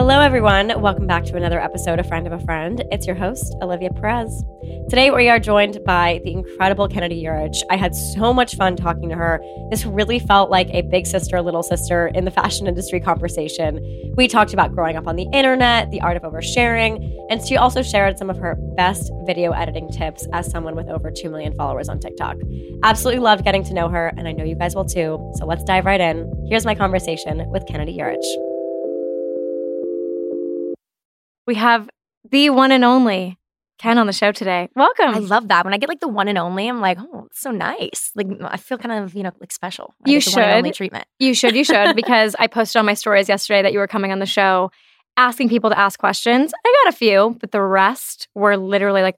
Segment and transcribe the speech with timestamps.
[0.00, 0.72] Hello, everyone.
[0.80, 2.82] Welcome back to another episode of Friend of a Friend.
[2.90, 4.42] It's your host, Olivia Perez.
[4.88, 7.58] Today, we are joined by the incredible Kennedy Eurich.
[7.68, 9.44] I had so much fun talking to her.
[9.70, 13.78] This really felt like a big sister, little sister in the fashion industry conversation.
[14.16, 17.82] We talked about growing up on the internet, the art of oversharing, and she also
[17.82, 21.90] shared some of her best video editing tips as someone with over 2 million followers
[21.90, 22.36] on TikTok.
[22.84, 25.30] Absolutely loved getting to know her, and I know you guys will too.
[25.36, 26.46] So let's dive right in.
[26.48, 28.49] Here's my conversation with Kennedy Eurich.
[31.46, 31.88] We have
[32.30, 33.38] the one and only
[33.78, 34.68] Ken on the show today.
[34.76, 35.08] Welcome.
[35.14, 35.64] I love that.
[35.64, 38.10] When I get like the one and only, I'm like, oh, it's so nice.
[38.14, 39.94] Like I feel kind of, you know, like special.
[40.06, 40.76] I You get the one and only should.
[40.76, 41.06] treatment.
[41.18, 44.12] You should, you should, because I posted on my stories yesterday that you were coming
[44.12, 44.70] on the show
[45.16, 46.52] asking people to ask questions.
[46.64, 49.16] I got a few, but the rest were literally like,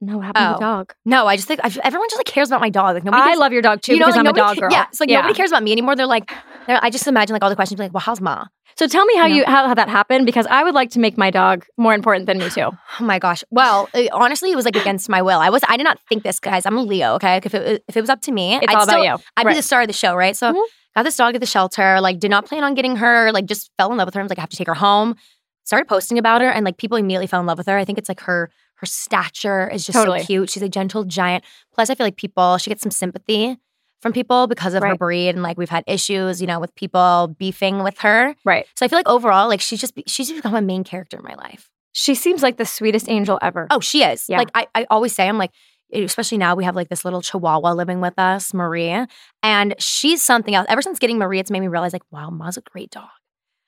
[0.00, 0.54] no, what happened to Oh.
[0.54, 0.94] the dog?
[1.04, 2.94] No, I just think everyone just like cares about my dog.
[2.94, 3.22] Like nobody.
[3.30, 4.72] I love your dog too you know, because like, I'm a dog girl.
[4.72, 5.94] Yeah, it's like nobody cares about me anymore.
[5.94, 6.32] They're like,
[6.68, 8.46] I just imagine like all the questions like, well, how's ma?
[8.76, 9.34] So tell me how No.
[9.34, 12.26] you how, how that happened because I would like to make my dog more important
[12.26, 12.70] than me too.
[13.00, 13.42] Oh my gosh.
[13.50, 15.40] Well, uh, honestly, it was like against my will.
[15.40, 15.62] I was.
[15.68, 16.66] I did not think this, guys.
[16.66, 17.14] I'm a Leo.
[17.14, 19.24] Okay, if it if it was up to me, It's I'd all still, about you.
[19.36, 19.52] I'd Right.
[19.52, 20.36] be the star of the show, right?
[20.36, 20.64] So Mhm.
[20.96, 22.00] got this dog at the shelter.
[22.00, 23.32] Like, did not plan on getting her.
[23.32, 24.20] Like, just fell in love with her.
[24.20, 25.16] I was like, I have to take her home.
[25.64, 27.76] Started posting about her, and like people immediately fell in love with her.
[27.78, 30.20] I think it's like her her stature is just Totally.
[30.20, 30.50] so cute.
[30.50, 31.44] She's a gentle giant.
[31.74, 33.56] Plus, I feel like people she gets some sympathy
[34.00, 37.34] from people because of her breed, and like we've had issues, you know, with people
[37.38, 38.34] beefing with her.
[38.44, 38.66] Right.
[38.76, 41.22] So I feel like overall, like she's just she's just become a main character in
[41.24, 41.68] my life.
[41.92, 43.66] She seems like the sweetest angel ever.
[43.70, 44.26] Oh, she is.
[44.28, 44.38] Yeah.
[44.38, 45.50] Like I, I always say, I'm like,
[45.92, 49.08] especially now we have like this little chihuahua living with us, Maria,
[49.42, 50.66] and she's something else.
[50.68, 53.08] Ever since getting Maria, it's made me realize like, wow, Ma's a great dog.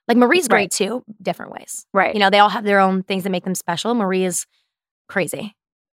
[0.09, 0.51] Like Marie's Right.
[0.51, 1.85] great too, different ways.
[1.93, 2.15] right.
[2.15, 3.95] You know, they all have their own things that make them special.
[3.95, 4.47] Maria's
[5.09, 5.55] crazy.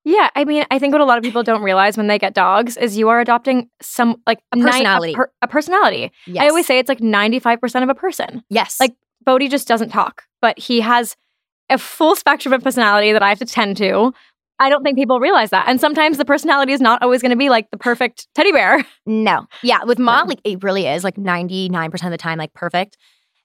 [0.05, 2.35] Yeah, I mean, I think what a lot of people don't realize when they get
[2.35, 5.15] dogs is you are adopting some like A personality.
[5.15, 6.11] per- a personality.
[6.27, 6.43] Yes.
[6.45, 8.43] I always say it's like ninety five percent of a person.
[8.51, 8.79] yes.
[8.81, 11.15] like, Bodhi just doesn't talk, but he has
[11.71, 14.13] a full spectrum of personality that I have to tend to.
[14.59, 17.37] I don't think people realize that, and sometimes the personality is not always going to
[17.37, 18.85] be like the perfect teddy bear.
[19.07, 20.23] no, yeah, with Ma, Yeah.
[20.25, 22.97] like it really is like 99 percent of the time, like perfect.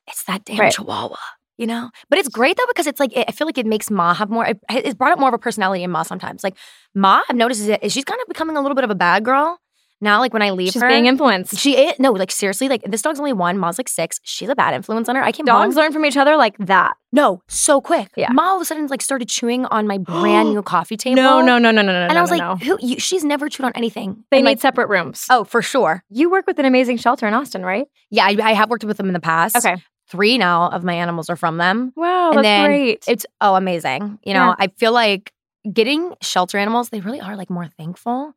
[0.08, 0.74] It's that damn Right.
[0.74, 1.18] chihuahua.
[1.58, 4.14] You know, but it's great though because it's like I feel like it makes Ma
[4.14, 4.46] have more.
[4.46, 6.44] It, it's brought up more of a personality in Ma sometimes.
[6.44, 6.56] Like
[6.94, 9.26] Ma, I've noticed is that she's kind of becoming a little bit of a bad
[9.26, 9.60] girl
[10.00, 10.20] now.
[10.20, 11.58] Like when I leave She's her, being influenced.
[11.58, 13.58] she is no, like seriously, like this dog's only one.
[13.58, 14.20] Ma's like six.
[14.22, 15.24] She's a bad influence on her.
[15.24, 15.82] I came Dogs home.
[15.84, 16.94] learn from each other like that.
[17.12, 18.10] no, so quick.
[18.16, 18.32] Yeah.
[18.32, 21.16] Ma all of a sudden like started chewing on my brand new coffee table.
[21.16, 22.00] No, no, no, no, no, no.
[22.02, 22.66] And no, I was no, like, no.
[22.78, 22.78] who?
[22.86, 24.24] You, she's never chewed on anything.
[24.30, 25.26] they And, need like, separate rooms.
[25.32, 26.04] oh, for sure.
[26.12, 27.88] you work with an amazing shelter in Austin, right?
[28.12, 29.56] Yeah, I, I have worked with them in the past.
[29.58, 29.78] Okay.
[30.10, 31.92] Three now of my animals are from them.
[31.96, 33.04] Wow, And that's great.
[33.08, 34.20] It's oh amazing.
[34.24, 34.56] You know, Yeah.
[34.60, 35.34] I feel like
[35.72, 38.34] getting shelter animals, they really are like more thankful.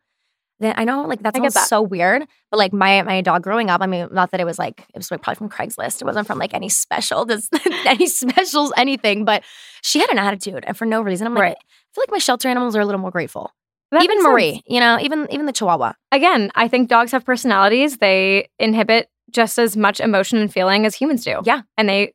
[0.59, 1.69] Then I know like that I get sounds that.
[1.69, 4.59] so weird, but like my my dog growing up, I mean, not that it was
[4.59, 6.03] like it was like probably from Craigslist.
[6.03, 7.49] It wasn't from like any special, this,
[7.87, 9.25] any specials, anything.
[9.25, 9.43] But
[9.83, 11.57] she had an attitude, and for no reason, I'm like, Right.
[11.57, 13.53] I feel like my shelter animals are a little more grateful.
[13.91, 14.63] That even Marie, sense.
[14.69, 15.95] you know, even even the Chihuahua.
[16.13, 17.97] Again, I think dogs have personalities.
[17.97, 21.41] They inhibit just as much emotion and feeling as humans do.
[21.45, 21.63] Yeah.
[21.77, 22.13] And they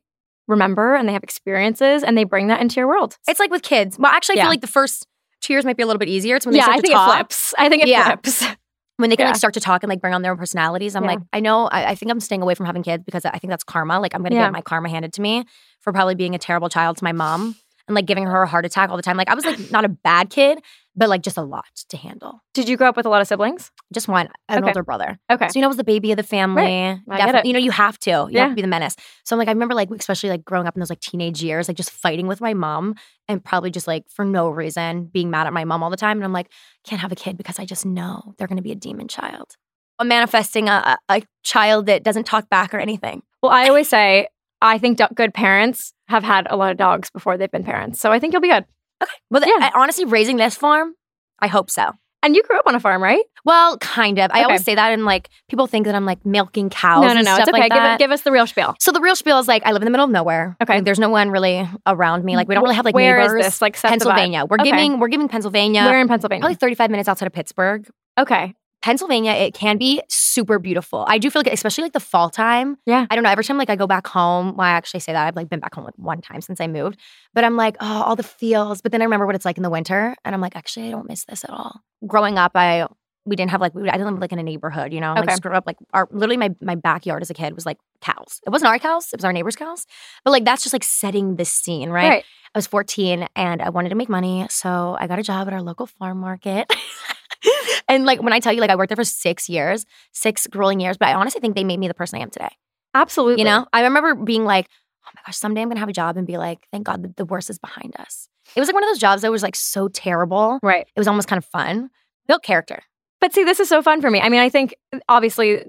[0.48, 3.16] remember and they have experiences and they bring that into your world.
[3.28, 3.98] It's like with kids.
[3.98, 4.42] Well, actually, I Yeah.
[4.44, 5.06] feel like the first
[5.40, 6.36] two years might be a little bit easier.
[6.36, 7.08] It's when they yeah, start I to think talk.
[7.08, 7.54] it flips.
[7.58, 8.04] I think it Yeah.
[8.04, 8.44] flips.
[8.98, 10.96] when they can like start to talk and like bring on their own personalities.
[10.96, 13.38] I'm like, I know, I, I think I'm staying away from having kids because I
[13.38, 14.00] think that's karma.
[14.00, 15.44] Like I'm gonna get my karma handed to me
[15.82, 17.56] for probably being a terrible child to my mom
[17.88, 19.18] and like giving her a heart attack all the time.
[19.18, 20.60] Like I was like not a bad kid,
[20.96, 22.40] but like just a lot to handle.
[22.54, 23.70] Did you grow up with a lot of siblings?
[23.92, 24.66] Just one, an Okay.
[24.68, 25.18] older brother.
[25.30, 25.48] Okay.
[25.48, 26.62] So you know, I was the baby of the family.
[26.64, 27.46] I get Definitely- it.
[27.46, 28.10] You know, you have to.
[28.10, 28.40] You Yeah.
[28.42, 28.96] have to be the menace.
[29.24, 31.68] So I'm like, I remember like especially like growing up in those like teenage years,
[31.68, 32.94] like just fighting with my mom
[33.28, 36.16] and probably just like for no reason being mad at my mom all the time.
[36.18, 36.50] And I'm like,
[36.84, 39.56] can't have a kid because I just know they're gonna be a demon child.
[39.98, 43.22] I'm manifesting a, a, a child that doesn't talk back or anything.
[43.42, 44.28] Well, I always say
[44.62, 48.00] I think do- good parents have had a lot of dogs before they've been parents.
[48.00, 48.64] So I think you'll be good.
[49.02, 49.12] Okay.
[49.30, 49.70] Well, Yeah.
[49.72, 50.94] I- honestly, raising this farm,
[51.40, 51.92] I hope so.
[52.22, 53.22] And you grew up on a farm, right?
[53.44, 54.30] Well, kind of.
[54.34, 57.02] I always say that, and like people think that I'm like milking cows.
[57.02, 57.36] no, no, and no.
[57.36, 57.52] It's okay.
[57.60, 58.74] Like give, it, give us the real spiel.
[58.80, 60.56] So the real spiel is like I live in the middle of nowhere.
[60.60, 60.76] Okay.
[60.76, 62.34] Like, there's no one really around me.
[62.34, 63.44] Like we don't really have like Where is neighbors.
[63.44, 63.62] this?
[63.62, 63.80] Like.
[63.80, 64.44] Pennsylvania.
[64.46, 64.70] We're Okay.
[64.70, 66.40] giving we're giving Pennsylvania We're in Pennsylvania?
[66.40, 67.86] probably 35 minutes outside of Pittsburgh.
[68.18, 68.54] okay.
[68.86, 71.04] Pennsylvania, it can be super beautiful.
[71.08, 72.78] I do feel like, especially like the fall time.
[72.86, 73.04] Yeah.
[73.10, 73.30] I don't know.
[73.30, 75.58] Every time like I go back home, well, I actually say that I've like been
[75.58, 76.96] back home like one time since I moved,
[77.34, 78.80] but I'm like, oh, all the feels.
[78.80, 80.92] But then I remember what it's like in the winter, and I'm like, actually, I
[80.92, 81.80] don't miss this at all.
[82.06, 82.86] Growing up, I
[83.24, 85.14] we didn't have like we, I didn't live like in a neighborhood, you know.
[85.14, 85.26] Okay.
[85.26, 88.40] just grew up like our literally my my backyard as a kid was like cows.
[88.46, 89.84] It wasn't our cows; it was our neighbors' cows.
[90.24, 92.08] But like that's just like setting the scene, right?
[92.08, 92.24] Right.
[92.54, 94.46] I was 14 and I wanted to make money.
[94.48, 96.72] So I got a job at our local farm market.
[97.88, 100.80] and like when I tell you, like I worked there for six years, six grueling
[100.80, 102.50] years, but I honestly think they made me the person I am today.
[102.94, 103.40] Absolutely.
[103.42, 104.68] You know, I remember being like,
[105.06, 107.12] oh my gosh, someday I'm gonna have a job and be like, thank God the,
[107.16, 108.28] the worst is behind us.
[108.54, 110.58] It was like one of those jobs that was like so terrible.
[110.62, 110.86] Right.
[110.94, 111.90] It was almost kind of fun.
[112.28, 112.82] Built character.
[113.20, 114.20] But see, this is so fun for me.
[114.20, 114.74] I mean, I think
[115.08, 115.62] obviously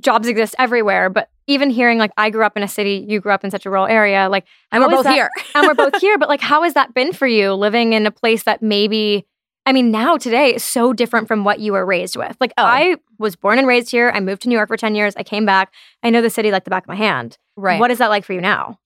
[0.00, 3.32] jobs exist everywhere, but even hearing like I grew up in a city, you grew
[3.32, 5.30] up in such a rural area, like And we're both that- here.
[5.54, 8.10] and we're both here, but like how has that been for you living in a
[8.10, 9.26] place that maybe
[9.68, 12.36] I mean, now today is so different from what you were raised with.
[12.40, 12.64] Like Oh.
[12.64, 14.10] I was born and raised here.
[14.14, 15.14] I moved to New York for 10 years.
[15.16, 15.72] I came back.
[16.02, 17.36] I know the city like the back of my hand.
[17.56, 17.78] Right.
[17.78, 18.78] What is that like for you now?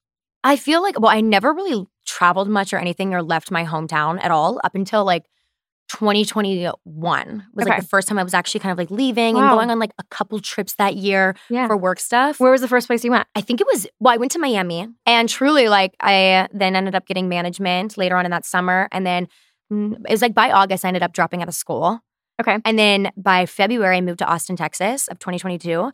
[0.42, 4.18] I feel like, well, I never really traveled much or anything or left my hometown
[4.24, 5.24] at all up until like
[5.88, 6.74] 2021
[7.54, 7.70] was Okay.
[7.74, 9.42] like the first time I was actually kind of like leaving Wow.
[9.42, 11.66] and going on like a couple trips that year Yeah.
[11.68, 12.40] for work stuff.
[12.40, 13.26] Where was the first place you went?
[13.34, 16.94] I think it was, well, I went to Miami and truly like I then ended
[16.94, 18.88] up getting management later on in that summer.
[18.90, 19.28] And then
[19.72, 22.00] mm, it was like by August, I ended up dropping out of school.
[22.40, 22.58] Okay.
[22.64, 25.90] And then by February, I moved to Austin, Texas of 2022.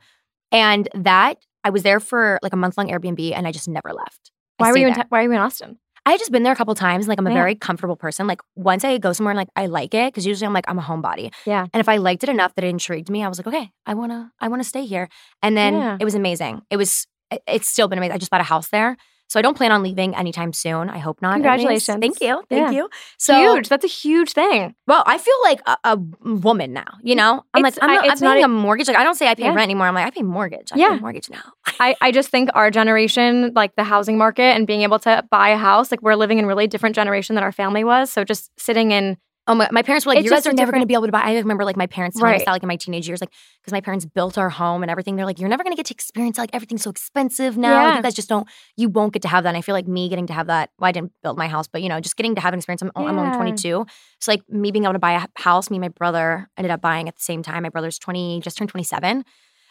[0.52, 3.92] And that I was there for like a month long Airbnb and I just never
[3.92, 4.30] left.
[4.56, 4.94] Why were you in.
[4.94, 5.78] Te- why were you in Austin?
[6.06, 7.06] I had just been there a couple times.
[7.06, 7.36] Like I'm a Yeah.
[7.36, 8.26] very comfortable person.
[8.26, 10.78] Like once I go somewhere and like I like it, because usually I'm like I'm
[10.78, 11.32] a homebody.
[11.44, 11.66] Yeah.
[11.72, 13.92] And if I liked it enough that it intrigued me, I was like, okay, I
[13.94, 15.08] wanna I wanna stay here.
[15.42, 15.96] And then Yeah.
[16.00, 16.62] it was amazing.
[16.70, 18.14] It was it- it's still been amazing.
[18.14, 18.96] I just bought a house there.
[19.28, 20.88] So I don't plan on leaving anytime soon.
[20.88, 21.34] I hope not.
[21.34, 21.98] Congratulations.
[22.00, 22.42] Thank you.
[22.48, 22.78] Thank Yeah.
[22.78, 22.88] you.
[23.18, 23.68] So huge.
[23.68, 24.74] That's a huge thing.
[24.86, 26.86] well, I feel like a, a woman now.
[27.02, 28.88] You know, I'm It's- like I'm, I- not, it's I'm not paying a- a mortgage.
[28.88, 29.48] Like I don't say I pay Yeah.
[29.50, 29.86] rent anymore.
[29.86, 30.72] I'm like I pay mortgage.
[30.72, 30.94] I Yeah.
[30.94, 31.42] pay mortgage now.
[31.78, 35.50] I, I just think our generation, like the housing market and being able to buy
[35.50, 38.10] a house, like we're living in a really different generation than our family was.
[38.10, 39.16] So just sitting in
[39.48, 39.66] Oh my!
[39.72, 41.22] My parents were like, It's "You guys are never going to be able to buy."
[41.22, 43.30] I remember like my parents telling us that like in my teenage years, like
[43.62, 45.16] because my parents built our home and everything.
[45.16, 47.72] They're like, "You're never going to get to experience like everything's so expensive now.
[47.74, 47.96] Like, Yeah.
[47.96, 48.46] you guys just don't.
[48.76, 50.70] You won't get to have that." And I feel like me getting to have that.
[50.78, 52.82] Well, I didn't build my house, but you know, just getting to have an experience.
[52.82, 53.86] I'm, I'm only 22,
[54.20, 55.70] so like me being able to buy a house.
[55.70, 57.62] Me and my brother ended up buying at the same time.
[57.62, 59.24] My brother's 20, just turned 27.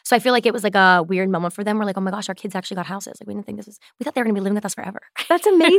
[0.07, 1.77] So I feel like it was like a weird moment for them.
[1.77, 3.18] We're like, "Oh my gosh, our kids actually got houses.
[3.19, 3.77] Like we didn't think this was.
[4.00, 5.77] We thought they were going to be living with us forever." that's amazing.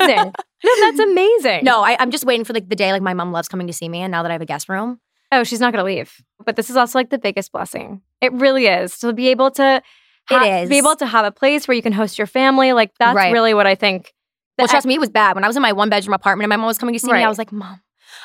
[0.65, 1.65] no, that's amazing.
[1.65, 3.73] no, I, I'm just waiting for like the day like my mom loves coming to
[3.73, 5.01] see me, and now that I have a guest room.
[5.33, 6.13] Oh, she's not going to leave.
[6.45, 8.01] But this is also like the biggest blessing.
[8.21, 9.83] It really is to be able to
[10.29, 10.69] ha- is.
[10.69, 12.73] be able to have a place where you can host your family.
[12.75, 13.33] Like that's Right.
[13.33, 14.13] really what I think.
[14.59, 15.37] Well, trust me, it was bad.
[15.37, 17.13] When I was in my one bedroom apartment and my mom was coming to see
[17.13, 17.81] me, I was like, Mom,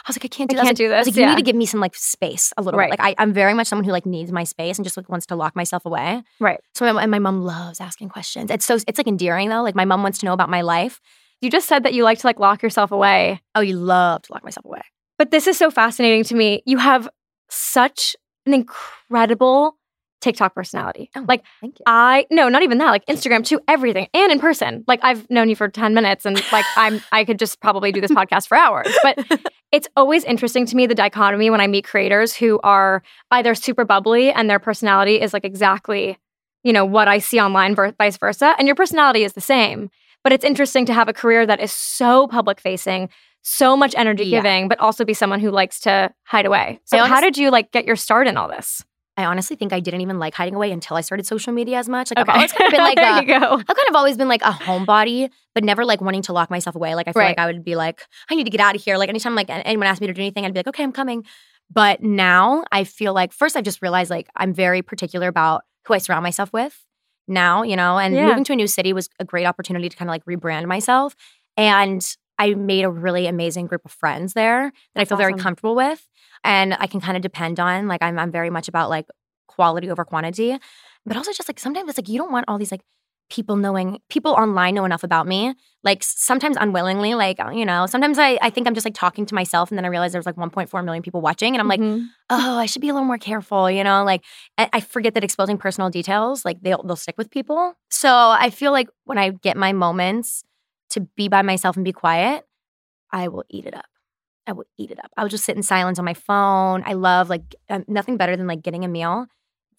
[0.06, 1.22] I was like, I can't do I was can't do I was this, like, you
[1.24, 1.30] yeah.
[1.36, 2.92] need to give me some like space a little Right.
[2.92, 3.00] bit.
[3.00, 5.26] Like I, I'm very much someone who like needs my space and just like wants
[5.28, 6.24] to lock myself away.
[6.40, 6.60] Right.
[6.76, 8.50] So my, and my mom loves asking questions.
[8.52, 9.62] It's so it's like endearing though.
[9.64, 11.00] Like my mom wants to know about my life.
[11.42, 13.42] You just said that you like to like lock yourself away.
[13.56, 14.82] Oh, you love to lock myself away.
[15.18, 16.64] But this is so fascinating to me.
[16.66, 17.10] You have
[17.50, 19.78] such an incredible
[20.22, 21.10] TikTok personality.
[21.18, 21.84] Oh, like Thank you.
[21.86, 22.92] I no, not even that.
[22.92, 24.86] Like Instagram too, everything, and in person.
[24.88, 28.00] Like I've known you for ten minutes, and like I'm, I could just probably do
[28.00, 28.88] this podcast for hours.
[29.04, 29.20] But
[29.74, 33.02] it's always interesting to me the dichotomy when I meet creators who are
[33.32, 36.20] either super bubbly and their personality is like exactly,
[36.64, 39.90] you know, what I see online, ver- vice versa, and your personality is the same.
[40.24, 43.10] But it's interesting to have a career that is so public facing,
[43.42, 44.40] so much energy Yeah.
[44.42, 46.80] giving, but also be someone who likes to hide away.
[46.86, 48.86] So how did you like get your start in all this?
[49.16, 51.88] I honestly think I didn't even like hiding away until I started social media as
[51.88, 52.10] much.
[52.10, 53.06] Like Okay, I've always kind of been like a.
[53.60, 56.76] I've kind of always been like a homebody, but never like wanting to lock myself
[56.76, 56.96] away.
[56.96, 57.30] Like I feel Right.
[57.30, 58.98] like I would be like, I need to get out of here.
[58.98, 61.24] Like anytime like anyone asked me to do anything, I'd be like, okay, I'm coming.
[61.72, 65.94] But now I feel like first I've just realized like I'm very particular about who
[65.94, 66.84] I surround myself with
[67.28, 68.28] now, you know, and Yeah.
[68.30, 71.16] moving to a new city was a great opportunity to kind of like rebrand myself.
[71.56, 72.04] And
[72.40, 75.76] I made a really amazing group of friends there that I That's feel very comfortable
[75.76, 76.08] with
[76.44, 77.88] and I can kind of depend on.
[77.88, 79.06] Like I'm I'm very much about like
[79.48, 80.58] quality over quantity.
[81.06, 82.82] But also just like sometimes it's like you don't want all these like
[83.30, 85.54] people knowing people online know enough about me.
[85.84, 89.26] Like sometimes unwillingly, like, uh, you know, sometimes I, I think I'm just like talking
[89.26, 91.80] to myself and then I realize there's like 1.4 million people watching and I'm like,
[91.80, 92.08] Mhm.
[92.30, 94.04] oh, I should be a little more careful, you know?
[94.04, 94.24] Like
[94.58, 97.74] I, I forget that exposing personal details, like they'll they'll stick with people.
[97.90, 100.44] So I feel like when I get my moments
[100.92, 102.46] to be by myself and be quiet,
[103.12, 103.86] I will eat it up.
[104.48, 105.12] I would eat it up.
[105.18, 106.84] I would just sit in silence on my phone.
[106.86, 109.28] I love like um, nothing better than like getting a meal,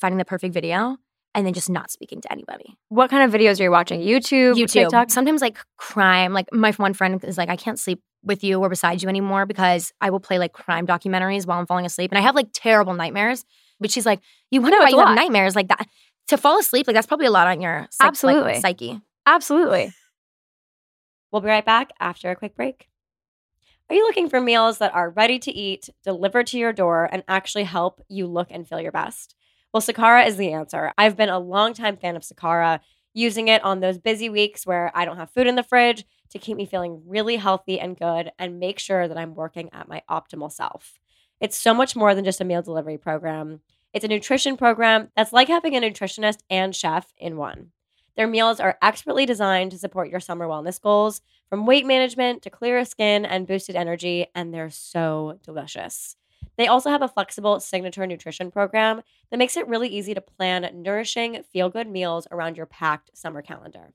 [0.00, 0.96] finding the perfect video,
[1.34, 2.76] and then just not speaking to anybody.
[2.88, 4.00] What kind of videos are you watching?
[4.00, 4.70] YouTube, YouTube.
[4.70, 5.10] TikTok?
[5.10, 6.32] Sometimes like crime.
[6.32, 9.44] Like my one friend is like, I can't sleep with you or beside you anymore
[9.44, 12.48] because I will play like crime documentaries while I'm falling asleep, and I have like
[12.54, 13.44] terrible nightmares.
[13.80, 15.86] But she's like, you wonder No, why you have nightmares like that.
[16.28, 18.60] To fall asleep, like that's probably a lot on your psych- like, Absolutely.
[18.60, 19.00] psyche.
[19.26, 19.92] Absolutely.
[21.30, 22.88] We'll be right back after a quick break.
[23.90, 27.22] Are you looking for meals that are ready to eat, delivered to your door, and
[27.28, 29.34] actually help you look and feel your best?
[29.72, 30.92] Well, Sakara is the answer.
[30.96, 32.80] I've been a longtime fan of Sakara,
[33.12, 36.38] using it on those busy weeks where I don't have food in the fridge to
[36.38, 40.02] keep me feeling really healthy and good and make sure that I'm working at my
[40.10, 40.98] optimal self.
[41.40, 43.60] It's so much more than just a meal delivery program.
[43.92, 47.70] It's a nutrition program that's like having a nutritionist and chef in one.
[48.16, 52.50] Their meals are expertly designed to support your summer wellness goals, from weight management to
[52.50, 56.16] clearer skin and boosted energy, and they're so delicious.
[56.56, 60.70] They also have a flexible signature nutrition program that makes it really easy to plan
[60.74, 63.92] nourishing, feel good meals around your packed summer calendar.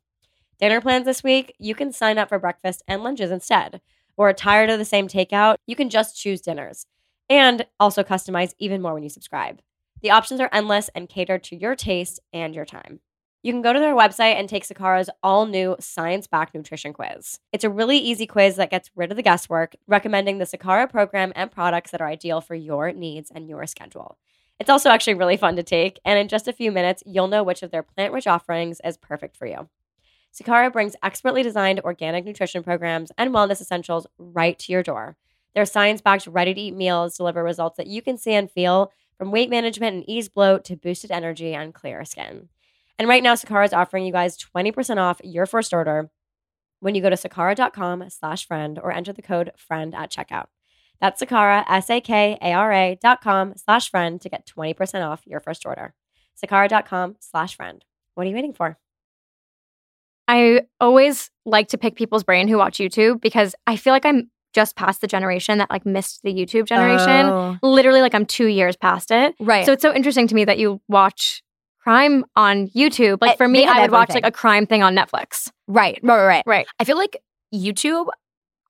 [0.60, 3.80] Dinner plans this week, you can sign up for breakfast and lunches instead.
[4.18, 6.86] Or tired of the same takeout, you can just choose dinners
[7.30, 9.62] and also customize even more when you subscribe.
[10.02, 13.00] The options are endless and cater to your taste and your time.
[13.42, 17.40] You can go to their website and take Sakara's all new science backed nutrition quiz.
[17.54, 21.32] It's a really easy quiz that gets rid of the guesswork, recommending the Sakara program
[21.38, 24.18] and products that are ideal for your needs and your schedule.
[24.60, 27.44] It's also actually really fun to take, and in just a few minutes, you'll know
[27.44, 29.70] which of their plant rich offerings is perfect for you.
[30.34, 35.16] Sakara brings expertly designed organic nutrition programs and wellness essentials right to your door.
[35.56, 38.92] Their science backed, ready to eat meals deliver results that you can see and feel
[39.18, 42.50] from weight management and ease bloat to boosted energy and clearer skin.
[43.00, 46.12] And right now, Sakara is offering you guys 20% off your first order
[46.82, 50.48] when you go to sakara.com slash friend or enter the code friend at checkout.
[51.00, 55.94] That's Sakara, S-A-K-A-R-A dot com slash friend to get 20% off your first order.
[56.44, 57.84] Sakara.com slash friend.
[58.16, 58.78] What are you waiting for?
[60.28, 64.30] I always like to pick people's brain who watch YouTube because I feel like I'm
[64.54, 67.26] just past the generation that like missed the YouTube generation.
[67.28, 69.36] Oh, Literally, like I'm two years past it.
[69.40, 69.66] right.
[69.66, 71.42] So it's so interesting to me that you watch
[71.90, 73.18] crime on YouTube.
[73.22, 75.50] Like Uh, for me, I would watch like a crime thing on Netflix.
[75.68, 76.00] right.
[76.04, 76.26] Right.
[76.26, 76.44] Right.
[76.46, 76.68] Right.
[76.80, 77.18] I feel like
[77.54, 78.08] YouTube,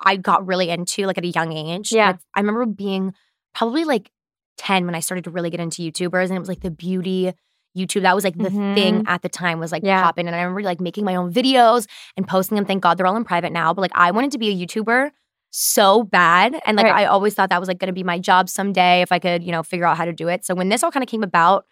[0.01, 1.91] I got really into like at a young age.
[1.91, 2.07] Yeah.
[2.11, 3.13] Like, I remember being
[3.53, 4.09] probably like
[4.57, 7.33] 10 when I started to really get into YouTubers, and it was like the beauty
[7.77, 8.01] YouTube.
[8.03, 8.75] That was like the Mhm.
[8.75, 10.01] thing at the time was like Yeah.
[10.01, 10.27] popping.
[10.27, 12.65] And I remember like making my own videos and posting them.
[12.65, 13.73] Thank God they're all in private now.
[13.73, 15.11] But like I wanted to be a YouTuber
[15.51, 16.59] so bad.
[16.65, 17.03] And like Right.
[17.03, 19.51] I always thought that was like gonna be my job someday if I could, you
[19.51, 20.45] know, figure out how to do it.
[20.45, 21.65] So when this all kind of came about,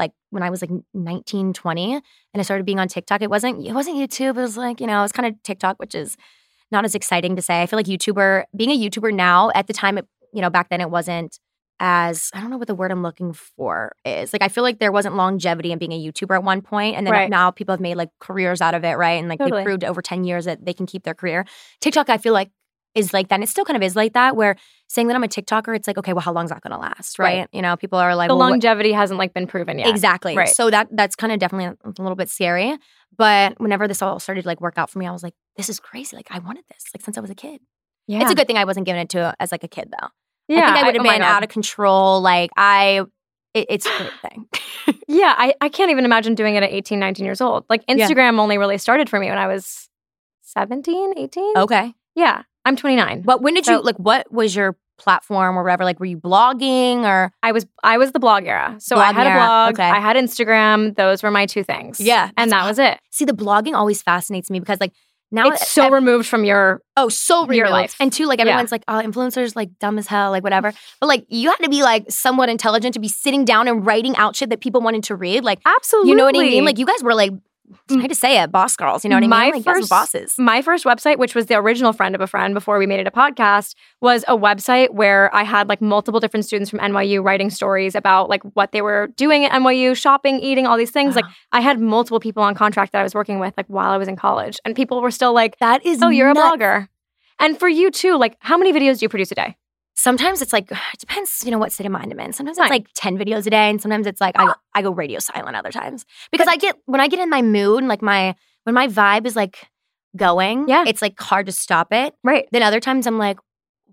[0.00, 2.02] like when I was like 19, 20, and
[2.34, 4.30] I started being on TikTok, it wasn't it wasn't YouTube.
[4.30, 6.16] It was like, you know, it was kind of TikTok, which is
[6.72, 7.62] not as exciting to say.
[7.62, 10.68] I feel like YouTuber, being a YouTuber now, at the time it, you know, back
[10.70, 11.38] then it wasn't
[11.82, 14.32] as I don't know what the word I'm looking for is.
[14.32, 17.06] Like I feel like there wasn't longevity in being a YouTuber at one point, and
[17.06, 17.30] then Right.
[17.30, 19.18] now people have made like careers out of it, right?
[19.18, 19.60] And like Totally.
[19.60, 21.44] they proved over ten years that they can keep their career.
[21.80, 22.50] TikTok, I feel like
[22.94, 23.36] is like that.
[23.36, 24.36] And it still kind of is like that.
[24.36, 24.56] Where
[24.88, 26.78] saying that I'm a TikToker, it's like okay, well, how long is that going to
[26.78, 27.38] last, right?
[27.40, 27.48] Right.
[27.52, 29.88] You know, people are like, the well, what- longevity hasn't like been proven yet.
[29.88, 30.36] Exactly.
[30.36, 30.48] Right.
[30.48, 32.76] So that that's kind of definitely a, little bit scary.
[33.16, 35.68] But whenever this all started to like work out for me, I was like, this
[35.68, 36.16] is crazy.
[36.16, 37.60] Like I wanted this like since I was a kid.
[38.06, 38.22] Yeah.
[38.22, 40.08] It's a good thing I wasn't given it to uh, as like a kid though.
[40.48, 42.20] Yeah, I think I would have oh been out of control.
[42.22, 43.02] Like I,
[43.54, 44.46] it, it's a great thing.
[45.06, 47.64] Yeah, I, I can't even imagine doing it at 18, 19 years old.
[47.68, 48.08] Like Yeah.
[48.08, 49.88] Instagram only really started for me when I was
[50.42, 51.56] 17, 18.
[51.58, 51.94] okay.
[52.14, 53.22] Yeah, I'm 29.
[53.22, 53.96] But when did So- you like?
[53.96, 55.84] What was your platform or whatever?
[55.84, 57.32] Like, were you blogging or?
[57.42, 58.76] I was I was the blog era.
[58.78, 59.88] So Blog I had era, a blog, okay.
[59.88, 60.94] I had Instagram.
[60.96, 62.00] Those were my two things.
[62.00, 62.98] Yeah, And that was it.
[63.10, 64.92] See, the blogging always fascinates me because like
[65.32, 67.94] now It's so ev- removed from your Oh, so your real life.
[68.00, 68.46] And two, like Yeah.
[68.46, 70.72] everyone's like, oh, influencers like dumb as hell, like whatever.
[71.00, 74.16] But like you had to be like somewhat intelligent to be sitting down and writing
[74.16, 75.44] out shit that people wanted to read.
[75.44, 76.10] Like Absolutely.
[76.10, 76.64] you know what I mean?
[76.64, 77.30] Like you guys were like
[77.90, 79.04] I hate to say it, boss girls.
[79.04, 79.30] You know what I mean?
[79.30, 80.34] My Like you guys were first- bosses.
[80.38, 83.06] My first website, which was the original friend of a friend before we made it
[83.06, 87.50] a podcast, was a website where I had like multiple different students from NYU writing
[87.50, 91.14] stories about like what they were doing at NYU, shopping, eating, all these things.
[91.16, 93.96] Like I had multiple people on contract that I was working with like while I
[93.96, 94.58] was in college.
[94.64, 96.88] And people were still like, That is Oh, you're a blogger.
[97.38, 99.56] And for you too, like how many videos do you produce a day?
[100.02, 102.32] Sometimes it's like it depends, you know, what state of mind I'm in.
[102.32, 104.90] Sometimes it's like 10 videos a day, and sometimes it's like I go, I go
[104.90, 106.06] radio silent other times.
[106.32, 109.36] Because I get when I get in my mood, like my when my vibe is
[109.36, 109.68] like
[110.16, 110.84] going, Yeah.
[110.86, 112.14] it's like hard to stop it.
[112.24, 112.48] Right.
[112.52, 113.38] Then other times I'm like,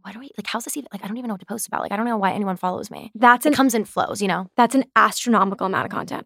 [0.01, 0.47] what do we like?
[0.47, 0.87] How's this even?
[0.93, 1.81] Like, I don't even know what to post about.
[1.81, 3.11] Like, I don't know why anyone follows me.
[3.13, 4.47] That's It comes in flows, you know?
[4.55, 6.25] that's an astronomical amount of content.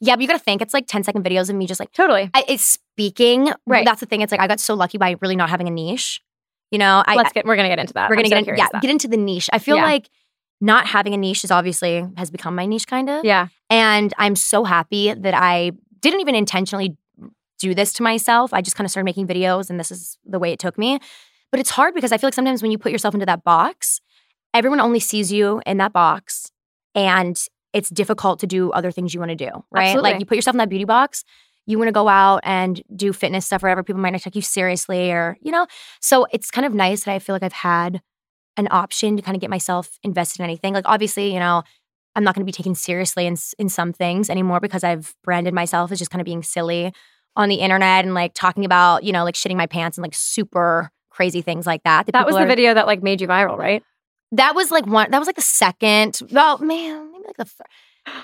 [0.00, 2.30] Yeah, but you gotta think it's like 10 second videos of me just like, Totally.
[2.32, 3.50] I, it's speaking.
[3.66, 3.84] Right.
[3.84, 4.20] That's the thing.
[4.20, 6.20] It's like I got so lucky by really not having a niche.
[6.72, 8.10] You know, I, Let's get we're gonna get into that.
[8.10, 8.82] we're gonna so get in, curious yeah, that.
[8.82, 9.48] get into the niche.
[9.52, 9.84] I feel Yeah.
[9.84, 10.08] like
[10.60, 13.24] not having a niche is obviously has become my niche kind of.
[13.24, 13.48] Yeah.
[13.70, 16.96] And I'm so happy that I didn't even intentionally
[17.58, 18.52] do this to myself.
[18.54, 20.98] I just kind of started making videos and this is the way it took me.
[21.50, 24.00] But it's hard because I feel like sometimes when you put yourself into that box,
[24.54, 26.50] everyone only sees you in that box
[26.94, 27.38] and
[27.72, 29.88] it's difficult to do other things you want to do, right?
[29.88, 30.10] Absolutely.
[30.12, 31.24] Like you put yourself in that beauty box,
[31.66, 34.34] you want to go out and do fitness stuff or wherever people might not take
[34.34, 35.66] you seriously or, you know.
[36.00, 38.00] So it's kind of nice that I feel like I've had
[38.56, 40.74] an option to kind of get myself invested in anything.
[40.74, 41.62] Like obviously, you know,
[42.14, 45.54] I'm not going to be taken seriously in in some things anymore because I've branded
[45.54, 46.92] myself as just kind of being silly
[47.36, 50.14] on the internet and like talking about, you know, like shitting my pants and like
[50.14, 52.06] super crazy things like that.
[52.12, 53.82] That was the are- video that like made you viral, right?
[54.32, 55.10] That was like one.
[55.10, 56.18] That was like the second.
[56.34, 57.44] Oh man, maybe like the.
[57.44, 57.66] Third.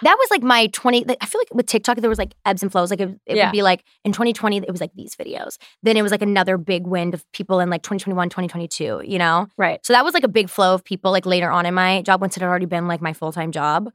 [0.02, 1.04] That was like my 20.
[1.04, 2.90] Like, I feel like with TikTok there was like ebbs and flows.
[2.90, 3.46] Like it, it Yeah.
[3.46, 5.56] would be like in 2020 it was like these videos.
[5.82, 9.02] Then it was like another big wind of people in like 2021, 2022.
[9.04, 9.46] You know.
[9.56, 9.84] Right.
[9.84, 12.20] So that was like a big flow of people like later on in my job
[12.20, 13.90] once it had already been like my full time job.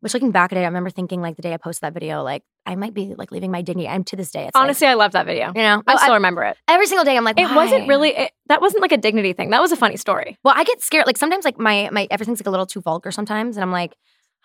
[0.00, 2.22] Which looking back at it, I remember thinking like the day I posted that video,
[2.22, 3.86] like I might be like leaving my dignity.
[3.88, 5.46] And to this day, it's like, Honestly, I love that video.
[5.48, 6.58] you know, I I- still remember it.
[6.68, 9.48] every single day I'm like, It wasn't really it, that wasn't like a dignity thing.
[9.50, 10.36] That was a funny story.
[10.44, 11.06] Well, I get scared.
[11.06, 13.94] Like sometimes, like my my everything's like a little too vulgar sometimes, and I'm like,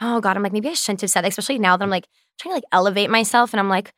[0.01, 1.29] oh god, I'm like maybe I shouldn't have said that.
[1.29, 2.07] Especially now that I'm like
[2.39, 3.93] trying to like elevate myself, and I'm like,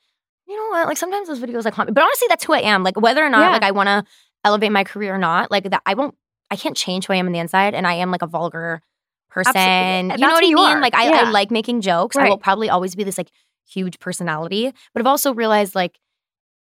[0.48, 0.88] you know what?
[0.88, 1.93] Like sometimes those videos like haunt me.
[1.93, 2.84] But honestly, that's who I am.
[2.84, 3.51] Like whether or not Yeah.
[3.51, 4.03] like I want to
[4.43, 6.15] elevate my career or not, like that I won't.
[6.50, 8.81] I can't change who I am on the inside, and I am like a vulgar
[9.29, 9.55] person.
[9.55, 10.01] Absolutely.
[10.03, 10.77] You That's know what I mean?
[10.77, 10.81] are.
[10.81, 11.22] Like I, Yeah.
[11.27, 12.17] I like making jokes.
[12.17, 13.31] I will probably always be this like
[13.70, 15.98] huge personality, but I've also realized like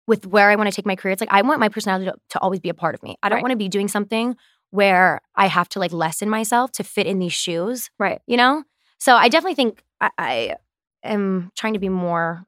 [0.06, 2.14] with where I want to take my career, it's like I want my personality to,
[2.30, 3.16] to always be a part of me.
[3.22, 3.42] I don't Right.
[3.42, 4.36] want to be doing something
[4.70, 8.20] where I have to like lessen myself to fit in these shoes, Right.
[8.26, 8.62] you know?
[8.98, 10.56] So I definitely think I, I
[11.02, 12.44] am trying to be more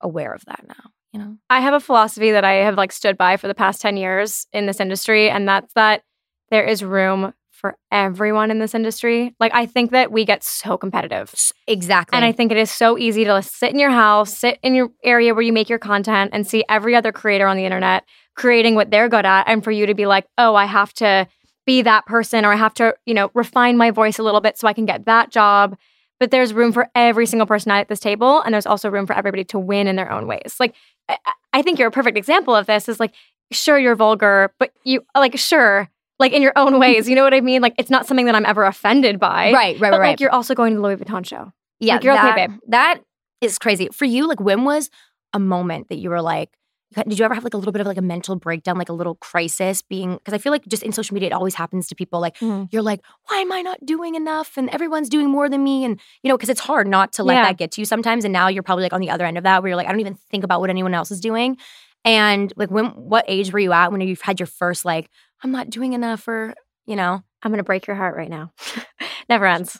[0.00, 1.36] aware of that now, you know?
[1.50, 4.46] I have a philosophy that I have like stood by for the past 10 years
[4.52, 6.02] in this industry, and that's that
[6.50, 9.34] there is room for everyone in this industry.
[9.40, 11.34] Like, I think that we get so competitive.
[11.66, 12.16] Exactly.
[12.16, 14.90] And I think it is so easy to sit in your house, sit in your
[15.02, 18.04] area where you make your content, and see every other creator on the internet
[18.36, 19.48] creating what they're good at.
[19.48, 21.26] And for you to be like, oh, I have to
[21.68, 24.56] be that person, or I have to, you know, refine my voice a little bit
[24.58, 25.76] so I can get that job.
[26.18, 28.40] But there's room for every single person at this table.
[28.42, 30.56] And there's also room for everybody to win in their own ways.
[30.58, 30.74] Like,
[31.08, 31.16] I,
[31.52, 33.12] I think you're a perfect example of this is like,
[33.52, 37.08] sure, you're vulgar, but you, like, sure, like in your own ways.
[37.08, 37.62] You know what I mean?
[37.62, 39.52] Like, it's not something that I'm ever offended by.
[39.52, 40.08] right, right, But right.
[40.10, 41.52] like, you're also going to the Louis Vuitton show.
[41.80, 42.58] yeah, like, you're okay, babe.
[42.68, 43.00] That
[43.40, 43.88] is crazy.
[43.92, 44.90] For you, like when was
[45.32, 46.50] a moment that you were like,
[46.94, 48.92] did you ever have like a little bit of like a mental breakdown, like a
[48.94, 51.94] little crisis being, because I feel like just in social media, it always happens to
[51.94, 52.68] people like, Mhm.
[52.72, 54.56] you're like, why am I not doing enough?
[54.56, 55.84] And everyone's doing more than me.
[55.84, 57.42] And, you know, because it's hard not to let Yeah.
[57.44, 58.24] that get to you sometimes.
[58.24, 59.90] And now you're probably like on the other end of that where you're like, I
[59.90, 61.58] don't even think about what anyone else is doing.
[62.04, 65.10] And like, when, what age were you at when you've had your first, like,
[65.44, 66.54] I'm not doing enough or,
[66.86, 68.52] you know, I'm going to break your heart right now.
[69.28, 69.78] Never ends.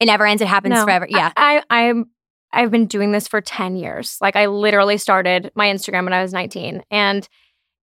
[0.00, 0.40] it never ends.
[0.42, 0.84] It happens No.
[0.84, 1.06] forever.
[1.08, 1.32] Yeah.
[1.36, 2.06] I, I, I'm,
[2.52, 4.18] I've been doing this for 10 years.
[4.20, 6.82] Like I literally started my Instagram when I was 19.
[6.90, 7.28] And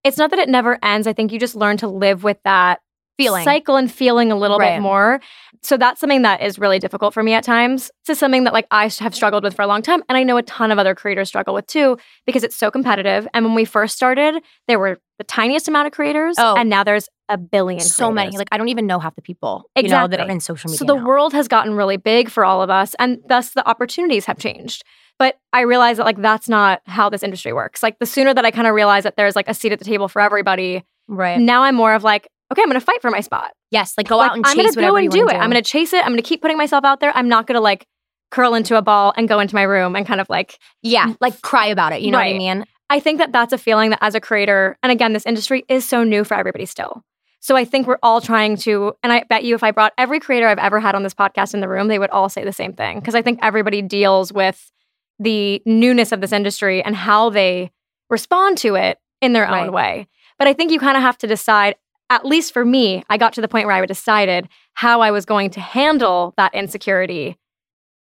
[0.04, 1.08] it's not that it never ends.
[1.08, 2.82] I think you just learn to live with that
[3.17, 3.43] Feeling.
[3.43, 4.76] cycle and feeling a little Right.
[4.78, 5.21] bit more.
[5.62, 7.91] So that's something that is really difficult for me at times.
[8.08, 10.23] This is something that like I have struggled with for a long time and I
[10.23, 13.28] know a ton of other creators struggle with too because it's so competitive.
[13.34, 16.56] And when we first started, there were the tiniest amount of creators Oh.
[16.56, 18.36] and now there's a billion so many.
[18.38, 20.80] Like, I don't even know half the people, you know, that are in social media.
[20.80, 21.06] So the now.
[21.06, 24.84] world has gotten really big for all of us, and thus the opportunities have changed.
[25.19, 27.82] But I realize that like that's not how this industry works.
[27.84, 29.86] Like the sooner that I kind of realize that there's like a seat at the
[29.86, 31.39] table for everybody, Right.
[31.39, 33.51] now I'm more of like, okay, I'm gonna fight for my spot.
[33.71, 35.33] Yes, like go Like, out and I'm gonna go and do it.
[35.33, 36.03] I'm gonna chase it.
[36.05, 37.11] I'm gonna keep putting myself out there.
[37.15, 37.85] I'm not gonna like
[38.31, 41.41] curl into a ball and go into my room and kind of like yeah, like
[41.41, 42.01] cry about it.
[42.01, 42.65] You know what I mean?
[42.89, 45.83] I think that that's a feeling that as a creator, and again, this industry is
[45.85, 47.03] so new for everybody still.
[47.39, 50.19] So I think we're all trying to, and I bet you if I brought every
[50.21, 52.53] creator I've ever had on this podcast in the room, they would all say the
[52.53, 52.99] same thing.
[52.99, 54.71] Because I think everybody deals with
[55.19, 57.71] the newness of this industry and how they
[58.09, 59.65] respond to it in their Right.
[59.65, 60.07] own way.
[60.39, 61.75] But I think you kind of have to decide,
[62.13, 65.26] at least for me, I got to the point where I decided how I was
[65.26, 67.38] going to handle that insecurity.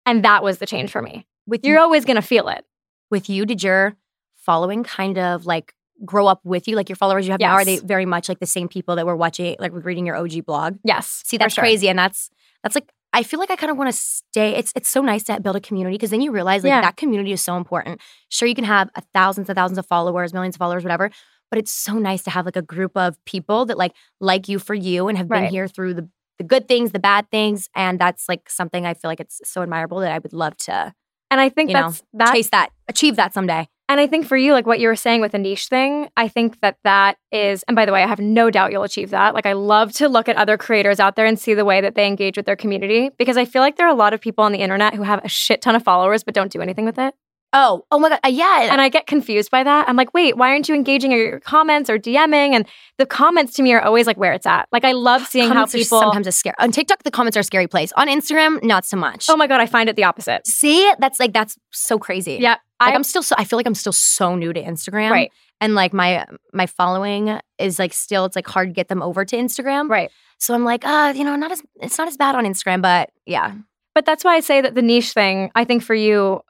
[0.05, 1.25] And that was the change for me.
[1.47, 2.63] With You're you, always going to feel it.
[3.09, 3.95] with you, did your
[4.35, 5.73] following kind of like
[6.05, 8.39] grow up with you, like your followers you have now, are they very much like
[8.39, 10.77] the same people that were watching, like reading your OG blog?
[10.83, 11.23] Yes.
[11.25, 11.63] See, that's sure.
[11.63, 12.29] crazy, and that's
[12.63, 14.55] that's like I feel like I kind of want to stay.
[14.55, 16.81] It's it's so nice to build a community because then you realize like Yeah.
[16.81, 17.99] that community is so important.
[18.29, 21.09] Sure, you can have a thousands and thousands of followers, millions of followers, whatever,
[21.49, 24.59] but it's so nice to have like a group of people that like like you
[24.59, 25.51] for you and have been Right.
[25.51, 29.09] here through the the good things, the bad things, and that's like something I feel
[29.09, 30.93] like it's so admirable that I would love to
[31.31, 33.67] And I think You know, that's that chase that, achieve that someday.
[33.89, 36.27] And I think for you, like what you were saying with the niche thing, I
[36.27, 39.33] think that that is, and by the way, I have no doubt you'll achieve that.
[39.33, 41.95] Like, I love to look at other creators out there and see the way that
[41.95, 44.43] they engage with their community because I feel like there are a lot of people
[44.43, 46.99] on the internet who have a shit ton of followers but don't do anything with
[46.99, 47.15] it.
[47.53, 49.87] Oh, oh my god, uh, yeah, And I get confused by that.
[49.87, 52.53] I'm like, wait, why aren't you engaging in your comments or DMing?
[52.53, 54.67] And the comments to me are always like where it's at.
[54.71, 55.99] Like, I love seeing comments how people.
[55.99, 56.55] sometimes a scare.
[56.59, 57.93] On TikTok, the comments are a scary place.
[57.93, 59.27] On Instagram, not so much.
[59.29, 60.45] oh my God, I find it the opposite.
[60.45, 62.37] See, that's like that's so crazy.
[62.41, 62.57] Yeah.
[62.79, 65.09] Like I, I'm still so I feel like I'm still so new to Instagram.
[65.09, 65.31] Right.
[65.61, 69.25] And like my my following is like still it's like hard to get them over
[69.25, 69.89] to Instagram.
[69.89, 70.11] right.
[70.37, 73.09] So I'm like, uh, you know, not as it's not as bad on Instagram, but
[73.25, 73.55] yeah.
[73.95, 76.41] But that's why I say that the niche thing, I think for you,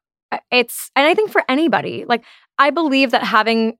[0.52, 2.24] it's, and I think for anybody, like,
[2.58, 3.78] I believe that having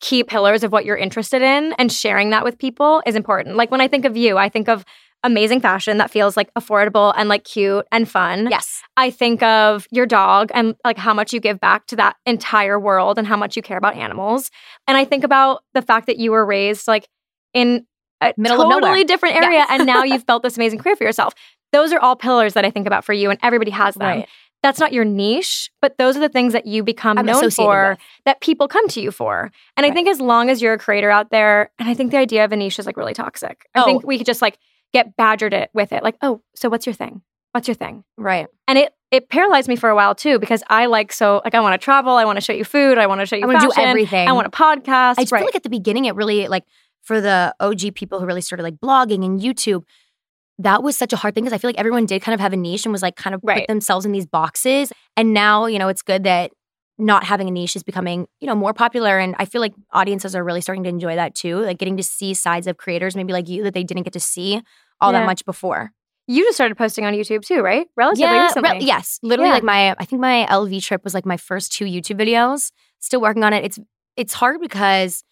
[0.00, 3.56] key pillars of what you're interested in and sharing that with people is important.
[3.56, 4.84] Like, when I think of you, I think of
[5.22, 8.48] amazing fashion that feels like affordable and like cute and fun.
[8.50, 8.82] Yes.
[8.96, 12.78] I think of your dog and like how much you give back to that entire
[12.78, 14.50] world and how much you care about animals.
[14.86, 17.08] And I think about the fact that you were raised like
[17.54, 17.86] in
[18.20, 19.68] a Middle totally different area Yes.
[19.70, 21.34] and now you've built this amazing career for yourself.
[21.72, 24.18] Those are all pillars that I think about for you and everybody has them.
[24.18, 24.28] Right.
[24.62, 27.90] That's not your niche, but those are the things that you become I'm known for
[27.90, 27.98] with.
[28.24, 29.52] that people come to you for.
[29.76, 32.16] And I think as long as you're a creator out there, and I think the
[32.18, 33.66] idea of a niche is like really toxic.
[33.74, 33.84] I Oh.
[33.84, 34.58] think we could just like
[34.92, 36.02] get badgered it with it.
[36.02, 37.22] Like, oh, so what's your thing?
[37.52, 38.02] What's your thing?
[38.16, 38.48] Right.
[38.66, 41.60] And it it paralyzed me for a while too because I like so like I
[41.60, 43.46] want to travel, I want to show you food, I want to show you I
[43.46, 44.28] want to do everything.
[44.28, 45.14] I want a podcast.
[45.18, 45.38] I just right.
[45.38, 46.64] feel like at the beginning, it really like
[47.02, 49.84] for the OG people who really started like blogging and YouTube,
[50.58, 52.52] that was such a hard thing because I feel like everyone did kind of have
[52.52, 53.58] a niche and was like kind of Right.
[53.60, 54.92] put themselves in these boxes.
[55.16, 56.50] And now, you know, it's good that
[56.98, 59.18] not having a niche is becoming, you know, more popular.
[59.18, 61.58] And I feel like audiences are really starting to enjoy that too.
[61.58, 64.20] Like getting to see sides of creators, maybe like you, that they didn't get to
[64.20, 64.62] see
[65.00, 65.20] all Yeah.
[65.20, 65.92] that much before.
[66.28, 67.86] you just started posting on YouTube too, right?
[67.96, 68.70] Relatively yeah, recently.
[68.70, 69.20] re- yes.
[69.22, 69.54] Literally Yeah.
[69.54, 72.72] like my I think my LV trip was like my first two YouTube videos.
[72.98, 73.64] Still working on it.
[73.64, 73.78] It's
[74.16, 75.22] it's hard because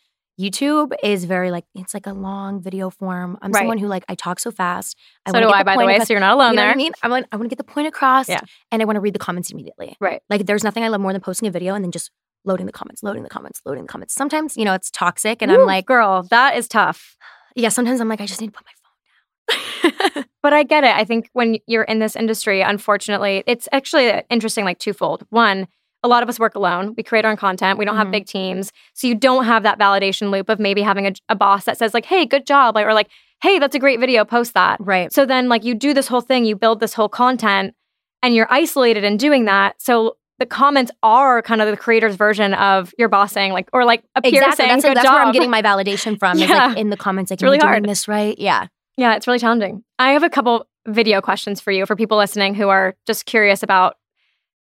[0.40, 3.38] YouTube is very like it's like a long video form.
[3.40, 3.61] I'm Right.
[3.61, 4.97] someone who like I talk so fast.
[5.27, 5.94] I So do I, by the way.
[5.94, 6.68] across- So you're not alone you know there.
[6.70, 6.92] what I mean?
[7.03, 8.40] I want I want to get the point across Yeah.
[8.73, 9.97] and I want to read the comments immediately.
[10.01, 10.20] Right.
[10.29, 12.11] Like there's nothing I love more than posting a video and then just
[12.44, 14.12] loading the comments, loading the comments, loading the comments.
[14.14, 17.16] Sometimes, you know, it's toxic and I'm like, girl, that is tough.
[17.55, 20.25] yeah, sometimes I'm like I just need to put my phone down.
[20.42, 20.94] But I get it.
[20.94, 25.25] I think when you're in this industry, unfortunately, it's actually interesting, like twofold.
[25.31, 25.68] One,
[26.05, 26.95] a lot of us work alone.
[26.97, 27.79] We create our own content.
[27.79, 28.12] We don't have Mhm.
[28.12, 28.73] big teams.
[28.93, 31.95] So you don't have that validation loop of maybe having a, a boss that says,
[31.95, 32.75] like, hey, good job.
[32.77, 33.09] Like, or like,
[33.43, 34.77] hey, that's a great video, post that.
[34.81, 35.12] right.
[35.12, 37.75] So then, like, you do this whole thing, you build this whole content,
[38.23, 39.75] and you're isolated in doing that.
[39.83, 43.85] So the comments are kind of the creator's version of your boss saying, like, or
[43.85, 44.57] like a peer Exactly.
[44.57, 45.14] saying, That's, good that's job.
[45.14, 46.37] where I'm getting my validation from.
[46.38, 46.69] Is Yeah.
[46.69, 47.85] like in the comments, like, It's really I doing hard.
[47.88, 48.38] this right?
[48.38, 48.67] Yeah.
[48.97, 49.83] Yeah, it's really challenging.
[49.99, 53.62] I have a couple video questions for you for people listening who are just curious
[53.62, 53.97] about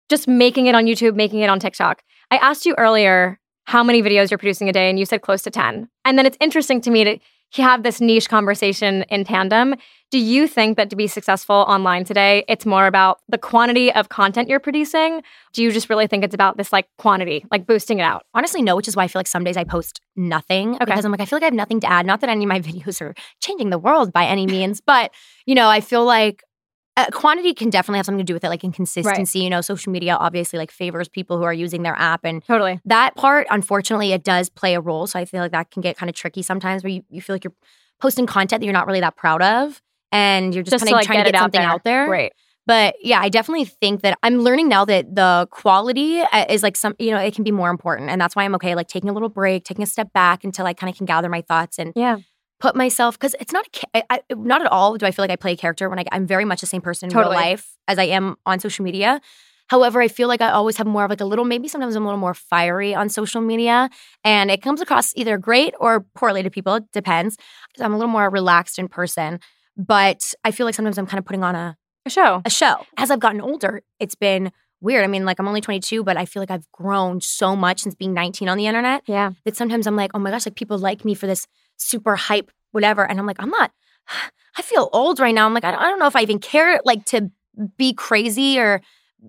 [0.09, 2.01] just making it on YouTube, making it on TikTok.
[2.31, 5.43] I asked you earlier how many videos you're producing a day, and you said close
[5.43, 5.87] to 10.
[6.03, 7.19] And then it's interesting to me to
[7.61, 9.75] have this niche conversation in tandem.
[10.11, 14.09] Do you think that to be successful online today, it's more about the quantity of
[14.09, 15.21] content you're producing?
[15.53, 18.25] Do you just really think it's about this like quantity, like boosting it out?
[18.33, 20.85] Honestly, no, which is why I feel like some days I post nothing Okay.
[20.85, 22.07] because I'm like, I feel like I have nothing to add.
[22.07, 25.11] Not that any of my videos are changing the world by any means, but
[25.45, 26.43] you know, I feel like
[26.99, 29.39] uh, quantity can definitely have something to do with it, like in consistency.
[29.39, 32.79] You know, social media obviously like favors people who are using their app, and Totally.
[32.85, 35.07] that part, unfortunately, it does play a role.
[35.07, 37.35] So I feel like that can get kind of tricky sometimes, where you, you feel
[37.35, 37.53] like you're
[37.99, 39.81] posting content that you're not really that proud of,
[40.12, 41.69] and you're just, Just kind of like trying get to get out something there.
[41.69, 42.09] out there.
[42.09, 42.31] Right.
[42.65, 46.77] But yeah, I definitely think that I'm learning now that the quality uh, is like
[46.77, 48.12] some, you know, it can be more important.
[48.12, 50.67] And that's why I'm okay, like taking a little break, taking a step back until
[50.67, 52.17] I kind of can gather my thoughts and Yeah.
[52.59, 55.35] Put myself, because it's not, a, I, not at all do I feel like I
[55.35, 57.35] play a character when I, I'm very much the same person in Totally.
[57.35, 59.21] real life as I am on social media.
[59.67, 62.03] However, I feel like I always have more of like a little, maybe sometimes I'm
[62.03, 63.89] a little more fiery on social media.
[64.23, 66.75] And it comes across either great or poorly to people.
[66.75, 67.37] It depends.
[67.79, 69.39] I'm a little more relaxed in person.
[69.77, 72.41] But I feel like sometimes I'm kind of putting on a, A show.
[72.43, 72.85] a show.
[72.97, 75.03] As I've gotten older, it's been weird.
[75.03, 77.93] I mean, like I'm only 22, but I feel like I've grown so much since
[77.95, 79.31] being 19 on the internet Yeah.
[79.45, 81.45] that sometimes I'm like, oh my gosh, like people like me for this
[81.79, 83.03] super hype, whatever.
[83.05, 83.71] And I'm like, I'm not,
[84.57, 85.45] I feel old right now.
[85.45, 87.31] I'm like, I don't, I don't know if I even care like to
[87.77, 88.81] be crazy or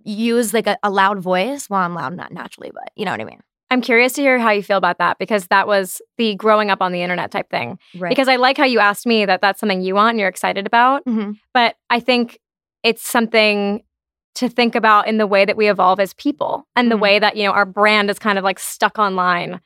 [0.04, 1.68] use like a, a loud voice.
[1.70, 3.40] Well, I'm loud, not naturally, but you know what I mean?
[3.72, 6.82] I'm curious to hear how you feel about that because that was the growing up
[6.82, 7.78] on the internet type thing.
[7.96, 8.08] Right.
[8.08, 10.66] Because I like how you asked me that that's something you want and you're excited
[10.66, 11.04] about.
[11.06, 11.36] Mhm.
[11.54, 12.38] But I think
[12.82, 13.82] it's something
[14.36, 17.00] to think about in the way that we evolve as people and the Mhm.
[17.00, 19.60] way that, you know, our brand is kind of like stuck online,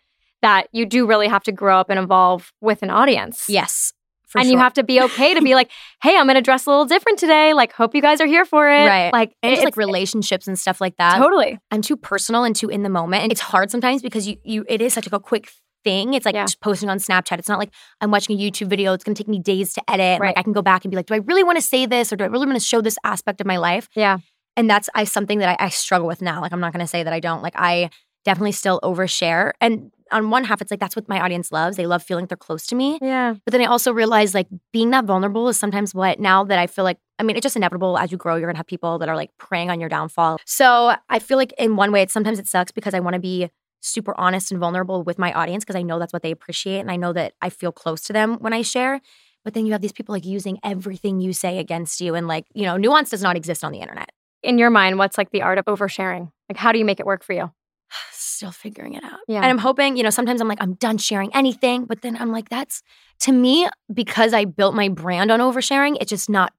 [0.45, 3.45] that you do really have to grow up and evolve with an audience.
[3.49, 3.93] yes.
[4.37, 5.71] And you have to be okay to be like,
[6.03, 7.55] hey, I'm going to dress a little different today.
[7.55, 8.85] Like, hope you guys are here for it.
[8.85, 9.13] Right.
[9.13, 11.19] Like, and just like relationships and stuff like that.
[11.19, 11.57] totally.
[11.71, 13.23] I'm too personal and too in the moment.
[13.23, 15.53] And it's hard sometimes because you you it is such like a quick
[15.85, 16.15] thing.
[16.15, 16.43] It's like Yeah.
[16.47, 17.39] just posting on Snapchat.
[17.39, 18.93] It's not like I'm watching a YouTube video.
[18.93, 20.21] It's gonna take me days to edit.
[20.21, 20.31] Right.
[20.31, 22.13] Like I can go back and be like, do I really want to say this
[22.13, 23.89] or do I really want to show this aspect of my life?
[23.95, 24.19] Yeah.
[24.57, 26.41] And that's I something that I, I struggle with now.
[26.41, 27.41] Like I'm not gonna say that I don't.
[27.41, 27.91] Like I
[28.25, 29.53] definitely still overshare.
[29.61, 31.77] And on one half, it's like that's what my audience loves.
[31.77, 32.99] They love feeling they're close to me.
[33.01, 33.35] Yeah.
[33.45, 36.67] But then I also realize like being that vulnerable is sometimes what now that I
[36.67, 39.09] feel like I mean it's just inevitable as you grow you're gonna have people that
[39.09, 40.39] are like preying on your downfall.
[40.45, 43.21] So I feel like in one way it's sometimes it sucks because I want to
[43.21, 46.81] be super honest and vulnerable with my audience because I know that's what they appreciate
[46.81, 49.01] and I know that I feel close to them when I share.
[49.45, 52.47] But then you have these people like using everything you say against you and like
[52.55, 54.11] you know nuance does not exist on the internet.
[54.43, 56.31] In your mind, what's like the art of oversharing?
[56.51, 57.51] Like, how do you make it work for you?
[58.13, 59.21] Still figuring it out.
[59.29, 59.37] Yeah.
[59.37, 61.85] And I'm hoping, you know, sometimes I'm like, I'm done sharing anything.
[61.85, 62.83] But then I'm like, that's
[63.21, 66.53] to me, because I built my brand on oversharing, it's just not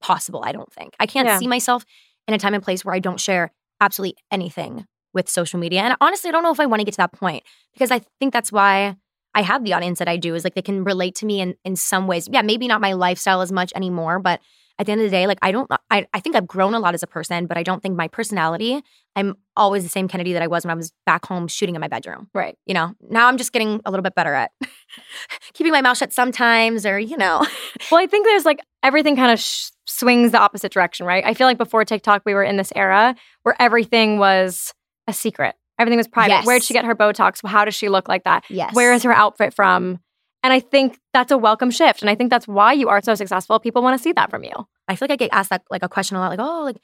[0.00, 0.94] possible, I don't think.
[1.00, 1.38] I can't Yeah.
[1.38, 1.84] see myself
[2.28, 5.80] in a time and place where I don't share absolutely anything with social media.
[5.82, 8.02] And honestly, I don't know if I want to get to that point because I
[8.20, 8.96] think that's why
[9.34, 11.56] I have the audience that I do is like they can relate to me in,
[11.64, 12.28] in some ways.
[12.30, 14.40] Yeah, maybe not my lifestyle as much anymore, but
[14.78, 16.78] at the end of the day, like I don't, I, I think I've grown a
[16.78, 18.82] lot as a person, but I don't think my personality,
[19.16, 21.80] I'm always the same Kennedy that I was when I was back home shooting in
[21.80, 22.28] my bedroom.
[22.34, 22.56] Right.
[22.66, 24.52] You know, now I'm just getting a little bit better at
[25.54, 27.44] keeping my mouth shut sometimes or, you know.
[27.90, 31.24] Well, I think there's like everything kind of sh- swings the opposite direction, right?
[31.24, 34.72] I feel like before TikTok, we were in this era where everything was
[35.06, 35.54] a secret.
[35.78, 36.44] Everything was private.
[36.44, 37.46] Where'd she get her Botox?
[37.46, 38.44] How does she look like that?
[38.50, 38.74] Yes.
[38.74, 40.00] Where is her outfit from?
[40.42, 42.02] And I think that's a welcome shift.
[42.02, 43.58] And I think that's why you are so successful.
[43.60, 44.52] People want to see that from you.
[44.88, 46.76] I feel like I get asked that like a question a lot, like, oh, like,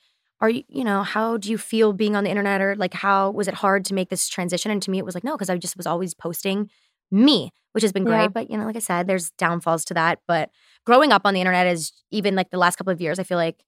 [0.42, 3.30] are you, you know, how do you feel being on the internet, or like, how
[3.30, 4.70] was it hard to make this transition?
[4.70, 6.68] And to me, it was like, no, because I just was always posting
[7.10, 8.22] me, which has been great.
[8.22, 8.28] Yeah.
[8.28, 10.18] But you know, like I said, there's downfalls to that.
[10.26, 10.50] But
[10.84, 13.38] growing up on the internet is even like the last couple of years, I feel
[13.38, 13.62] like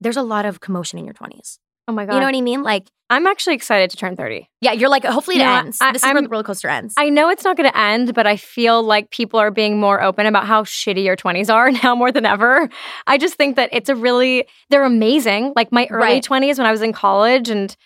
[0.00, 1.58] there's a lot of commotion in your 20s.
[1.90, 2.14] Oh my God.
[2.14, 2.62] You know what I mean?
[2.62, 4.48] Like, I'm actually excited to turn 30.
[4.60, 5.78] yeah, you're like, hopefully it Yeah, ends.
[5.80, 6.94] I- this is where I'm- the roller coaster ends.
[6.96, 10.00] I know it's not going to end, but I feel like people are being more
[10.00, 12.68] open about how shitty your 20s are now more than ever.
[13.08, 15.52] I just think that it's a really, they're amazing.
[15.56, 16.22] Like my early Right.
[16.24, 17.76] 20s when I was in college and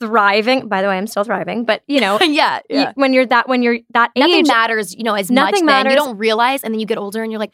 [0.00, 0.68] thriving.
[0.68, 3.62] By the way, I'm still thriving, but you know, yeah, y- when you're that, when
[3.62, 5.54] you're that Nothing age, matters, you know, as Nothing much.
[5.60, 5.92] Then matters.
[5.92, 7.52] you don't realize, and then you get older, and you're like,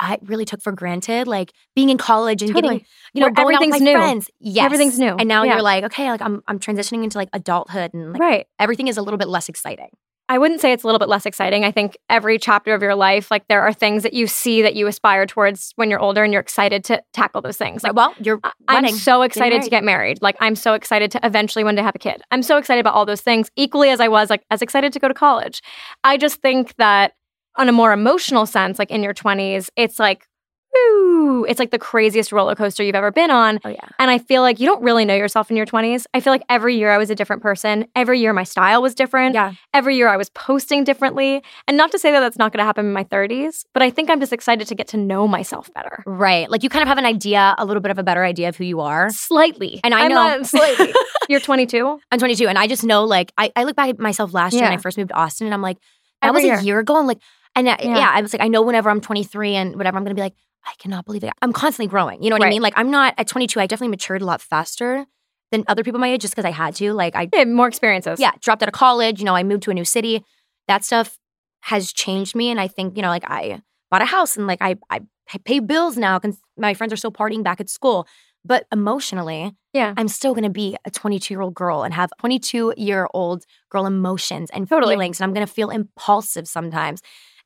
[0.00, 2.74] I really took for granted, like being in college and Totally.
[2.78, 3.98] getting, you know, Where going out with everything's my new.
[3.98, 4.30] friends.
[4.40, 5.14] Yes, Everything's new.
[5.18, 5.54] And now Yeah.
[5.54, 8.46] you're like, okay, like I'm, I'm transitioning into like adulthood, and like right.
[8.58, 9.88] everything is a little bit less exciting.
[10.26, 11.64] I wouldn't say it's a little bit less exciting.
[11.66, 14.74] I think every chapter of your life, like there are things that you see that
[14.74, 17.82] you aspire towards when you're older and you're excited to tackle those things.
[17.84, 20.22] Like, well, you're I'm so excited to get married.
[20.22, 22.22] Like I'm so excited to eventually one day have a kid.
[22.30, 24.98] I'm so excited about all those things, equally as I was like as excited to
[24.98, 25.60] go to college.
[26.04, 27.12] I just think that
[27.56, 30.26] on a more emotional sense, like in your 20s, it's like,
[30.72, 33.60] woo, it's like the craziest roller coaster you've ever been on.
[33.64, 36.04] Oh yeah, And I feel like you don't really know yourself in your 20s.
[36.12, 37.86] I feel like every year I was a different person.
[37.94, 39.34] Every year my style was different.
[39.36, 39.52] yeah.
[39.72, 41.44] Every year I was posting differently.
[41.68, 43.90] And not to say that that's not going to happen in my 30s, but I
[43.90, 46.02] think I'm just excited to get to know myself better.
[46.06, 46.50] Right.
[46.50, 48.56] Like you kind of have an idea, a little bit of a better idea of
[48.56, 49.10] who you are.
[49.10, 49.80] Slightly.
[49.84, 50.92] And I I'm know- slightly.
[51.28, 52.00] You're 22?
[52.10, 54.62] I'm 22, and I just know, like, I, I look back at myself last year
[54.62, 55.78] when I first moved to Austin, and I'm like,
[56.20, 56.58] that Every was year.
[56.58, 56.98] a year ago.
[56.98, 57.16] I'm like,
[57.56, 57.96] and uh, Yeah.
[57.96, 58.10] yeah.
[58.12, 60.34] I was like, I know whenever I'm 23 and whatever, I'm gonna be like,
[60.66, 61.32] I cannot believe it.
[61.42, 62.22] I'm constantly growing.
[62.22, 62.62] You know what I mean?
[62.62, 63.60] Like, I'm not at 22.
[63.60, 65.04] I definitely matured a lot faster
[65.52, 66.92] than other people my age, just because I had to.
[66.94, 68.18] Like, I Yeah, more experiences.
[68.18, 69.18] yeah dropped out of college.
[69.18, 70.24] You know, I moved to a new city.
[70.68, 71.18] That stuff
[71.62, 74.58] has changed me, and I think you know, like, I bought a house, and like,
[74.62, 75.00] I I
[75.44, 78.06] pay bills now because my friends are still partying back at school.
[78.46, 79.94] But emotionally, Yeah.
[79.96, 83.44] I'm still going to be a 22 year old girl and have 22 year old
[83.70, 84.94] girl emotions and Totally.
[84.94, 85.18] feelings.
[85.18, 87.00] And I'm going to feel impulsive sometimes.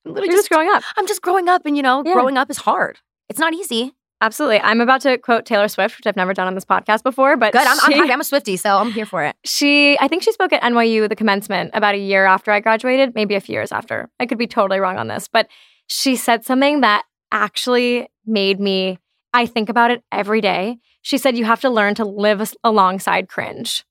[0.08, 0.82] I'm literally You're just growing up.
[0.96, 2.14] I'm just growing up, and you know, Yeah.
[2.14, 2.98] growing up is hard.
[3.28, 3.94] It's not easy.
[4.20, 4.58] Absolutely.
[4.60, 7.52] I'm about to quote Taylor Swift, which I've never done on this podcast before, but
[7.52, 7.64] Good.
[7.66, 8.10] I'm, I'm.
[8.10, 9.36] I'm a Swiftie, so I'm here for it.
[9.44, 13.14] she, I think she spoke at NYU, the commencement, about a year after I graduated,
[13.14, 14.08] maybe a few years after.
[14.18, 15.46] I could be totally wrong on this, but
[15.86, 18.98] she said something that actually made me,
[19.32, 20.78] I think about it every day.
[21.02, 23.84] She said, You have to learn to live alongside cringe.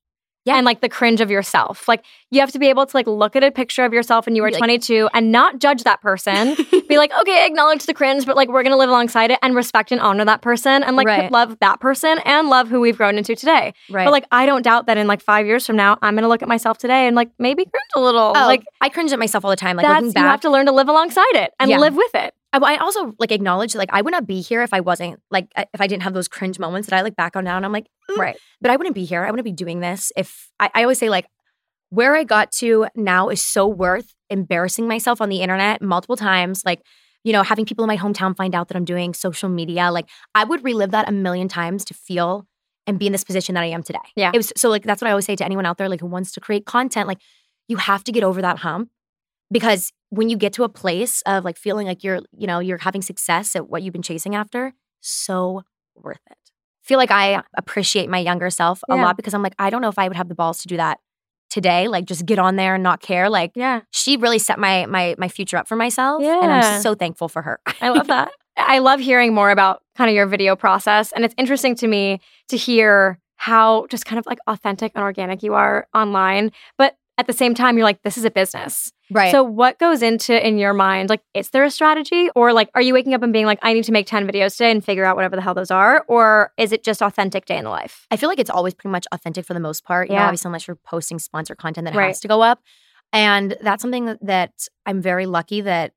[0.47, 0.55] Yeah.
[0.57, 1.87] and like the cringe of yourself.
[1.87, 4.35] Like you have to be able to like look at a picture of yourself when
[4.35, 6.55] you were like- 22 and not judge that person.
[6.89, 9.91] be like, okay, acknowledge the cringe, but like we're gonna live alongside it and respect
[9.91, 11.31] and honor that person and like Right.
[11.31, 13.73] love that person and love who we've grown into today.
[13.89, 14.05] Right.
[14.05, 16.41] But like I don't doubt that in like five years from now, I'm gonna look
[16.41, 18.33] at myself today and like maybe cringe a little.
[18.35, 19.75] oh, like I cringe at myself all the time.
[19.77, 21.79] Like that's looking you have to learn to live alongside it and Yeah.
[21.79, 22.33] live with it.
[22.63, 25.81] I, also like acknowledge like I would not be here if I wasn't like if
[25.81, 27.87] I didn't have those cringe moments that I like back on now and I'm like,
[28.11, 28.37] "Ooh." Right.
[28.61, 29.25] But I wouldn't be here.
[29.25, 31.27] I wouldn't be doing this if I, I always say like
[31.89, 36.63] where I got to now is so worth embarrassing myself on the internet multiple times.
[36.65, 36.81] Like,
[37.23, 39.91] you know, having people in my hometown find out that I'm doing social media.
[39.91, 42.45] Like I would relive that a million times to feel
[42.85, 43.99] and be in this position that I am today.
[44.15, 44.31] Yeah.
[44.33, 46.07] It was so like that's what I always say to anyone out there like who
[46.07, 47.07] wants to create content.
[47.07, 47.19] Like
[47.67, 48.89] you have to get over that hump
[49.51, 52.77] because when you get to a place of like feeling like you're, you know, you're
[52.77, 55.63] having success at what you've been chasing after, so
[55.95, 56.37] worth it.
[56.83, 59.03] Feel like I appreciate my younger self a Yeah.
[59.03, 60.77] lot because I'm like, I don't know if I would have the balls to do
[60.77, 60.99] that
[61.49, 61.87] today.
[61.87, 63.29] Like just get on there and not care.
[63.29, 63.81] Like Yeah.
[63.91, 66.21] she really set my my my future up for myself.
[66.23, 66.41] yeah.
[66.41, 67.59] And I'm so thankful for her.
[67.81, 68.31] I love that.
[68.57, 71.11] I love hearing more about kind of your video process.
[71.11, 75.43] And it's interesting to me to hear how just kind of like authentic and organic
[75.43, 76.51] you are online.
[76.77, 78.91] But at the same time, you're like, this is a business.
[79.09, 79.31] Right.
[79.31, 81.09] So what goes into in your mind?
[81.09, 82.29] Like, is there a strategy?
[82.35, 84.51] Or like, are you waking up and being like, I need to make 10 videos
[84.57, 86.05] today and figure out whatever the hell those are?
[86.07, 88.05] Or is it just authentic day in the life?
[88.11, 90.09] I feel like it's always pretty much authentic for the most part.
[90.09, 90.25] You know, Yeah.
[90.27, 92.07] obviously unless you're posting sponsored content that Right.
[92.07, 92.59] has to go up.
[93.13, 94.51] And that's something that
[94.85, 95.93] I'm very lucky that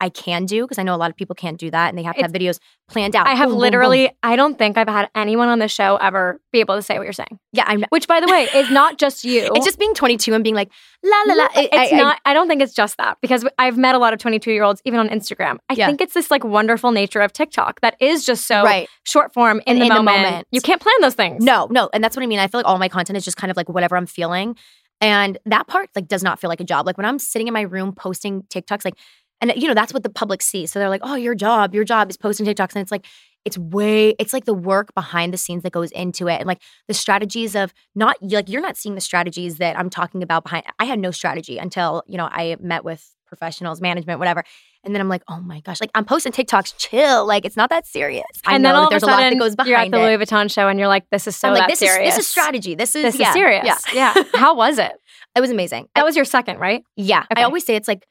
[0.00, 2.02] I can do because I know a lot of people can't do that and they
[2.04, 2.58] have to have videos
[2.88, 3.26] planned out.
[3.26, 3.60] I have Boom, boom, boom.
[3.62, 6.96] literally, I don't think I've had anyone on the show ever be able to say
[6.98, 7.38] what you're saying.
[7.52, 9.50] Yeah, I'm Which, by the way, is not just you.
[9.54, 10.70] it's just being 22 and being like
[11.04, 11.44] la la la.
[11.54, 13.98] I- it's I- I- not I, don't think it's just that because i've met a
[13.98, 15.86] lot of 22 year olds even on instagram i Yeah.
[15.86, 18.88] think it's this like wonderful nature of tiktok that is just so right.
[19.04, 20.22] short form in, the, in the moment.
[20.22, 20.46] moment.
[20.50, 22.40] you can't plan those things No, no, and that's what I mean.
[22.40, 24.56] I feel like all my content is just kind of like whatever I'm feeling,
[25.00, 26.84] and that part like does not feel like a job.
[26.86, 28.94] Like when I'm sitting in my room posting TikToks, like,
[29.40, 30.72] and you know that's what the public sees.
[30.72, 33.06] So they're like, "Oh, your job, your job is posting TikToks," and it's like
[33.44, 36.60] it's way, it's like the work behind the scenes that goes into it, and like
[36.88, 40.64] the strategies of not like you're not seeing the strategies that I'm talking about behind.
[40.78, 44.42] I had no strategy until you know I met with professionals, management, whatever.
[44.84, 47.26] And then I'm like, oh my gosh, like I'm posting TikToks, chill.
[47.26, 48.24] Like it's not that serious.
[48.46, 49.78] I and know then all there's of a sudden, a lot that goes behind you're
[49.78, 50.18] at the it.
[50.18, 52.24] louis vuitton show and you're like this is so I'm like, this serious is this
[52.24, 52.74] is strategy.
[52.74, 54.92] This is this yeah, is serious Yeah, yeah how was it
[55.36, 55.88] it was amazing.
[55.94, 57.42] that was your second right Yeah, Okay.
[57.42, 58.06] I always say it's like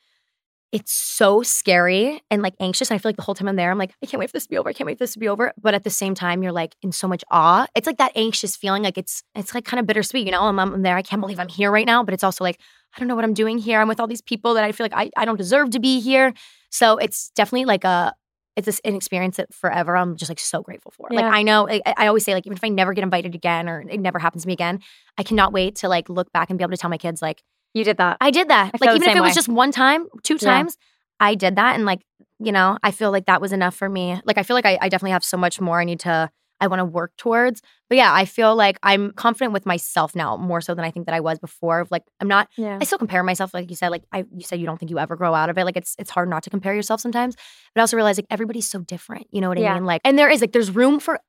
[0.72, 2.90] it's so scary and like anxious.
[2.90, 4.34] And I feel like the whole time I'm there, I'm like, I can't wait for
[4.34, 4.70] this to be over.
[4.70, 5.54] I can't wait for this to be over.
[5.62, 7.68] But at the same time, you're like in so much awe.
[7.74, 8.84] It's like that anxious feeling.
[8.84, 10.26] Like it's it's like kind of bittersweet.
[10.26, 10.98] You know, I'm, I'm there.
[10.98, 12.04] I can't believe I'm here right now.
[12.04, 12.60] But it's also like
[12.96, 13.80] I don't know what I'm doing here.
[13.80, 16.00] I'm with all these people that I feel like I, I don't deserve to be
[16.00, 16.34] here.
[16.70, 18.14] So it's definitely like a
[18.58, 21.08] it's this an experience that forever I'm just like so grateful for.
[21.12, 23.70] Like I know I, I always say like even if I never get invited again
[23.70, 24.80] or it never happens to me again,
[25.18, 27.44] I cannot wait to like look back and be able to tell my kids like
[27.74, 28.72] you did that I did that.
[28.74, 30.40] I like even if it was just one time, two Yeah.
[30.52, 30.78] times,
[31.20, 31.76] I did that.
[31.76, 32.02] And like,
[32.40, 34.20] you know, I feel like that was enough for me.
[34.26, 36.66] Like I feel like I, I definitely have so much more I need to I
[36.66, 37.62] want to work towards.
[37.88, 41.06] But yeah, I feel like I'm confident with myself now more so than I think
[41.06, 41.86] that I was before.
[41.92, 44.60] Like I'm not yeah I still compare myself, like you said, like I you said
[44.60, 45.66] you don't think you ever grow out of it.
[45.66, 47.36] Like it's it's hard not to compare yourself sometimes.
[47.76, 49.28] But I also realize like everybody's so different.
[49.32, 49.76] You know what I Yeah.
[49.76, 49.86] mean?
[49.86, 51.20] Like and there is like there's room for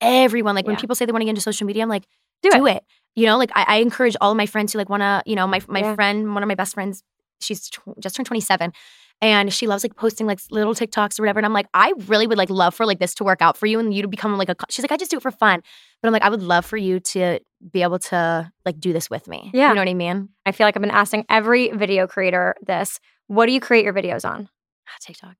[0.00, 0.54] everyone.
[0.56, 2.04] Like when people say they want to get into social media, I'm like,
[2.42, 2.84] Do do it.
[3.14, 5.36] You know, like I, I encourage all of my friends who like want to, you
[5.36, 5.94] know, my my Yeah.
[5.94, 7.02] friend, one of my best friends,
[7.40, 8.72] she's tw- just turned 27
[9.20, 11.38] and she loves like posting like little TikToks or whatever.
[11.38, 13.66] And I'm like, I really would like love for like this to work out for
[13.66, 15.62] you and you to become like a, she's like, I just do it for fun.
[16.00, 17.38] But I'm like, I would love for you to
[17.70, 19.50] be able to like do this with me.
[19.54, 19.68] Yeah.
[19.68, 20.28] You know what I mean?
[20.46, 23.94] i feel like i've been asking every video creator this what do you create your
[23.94, 24.48] videos on
[24.88, 25.36] Ah, TikTok.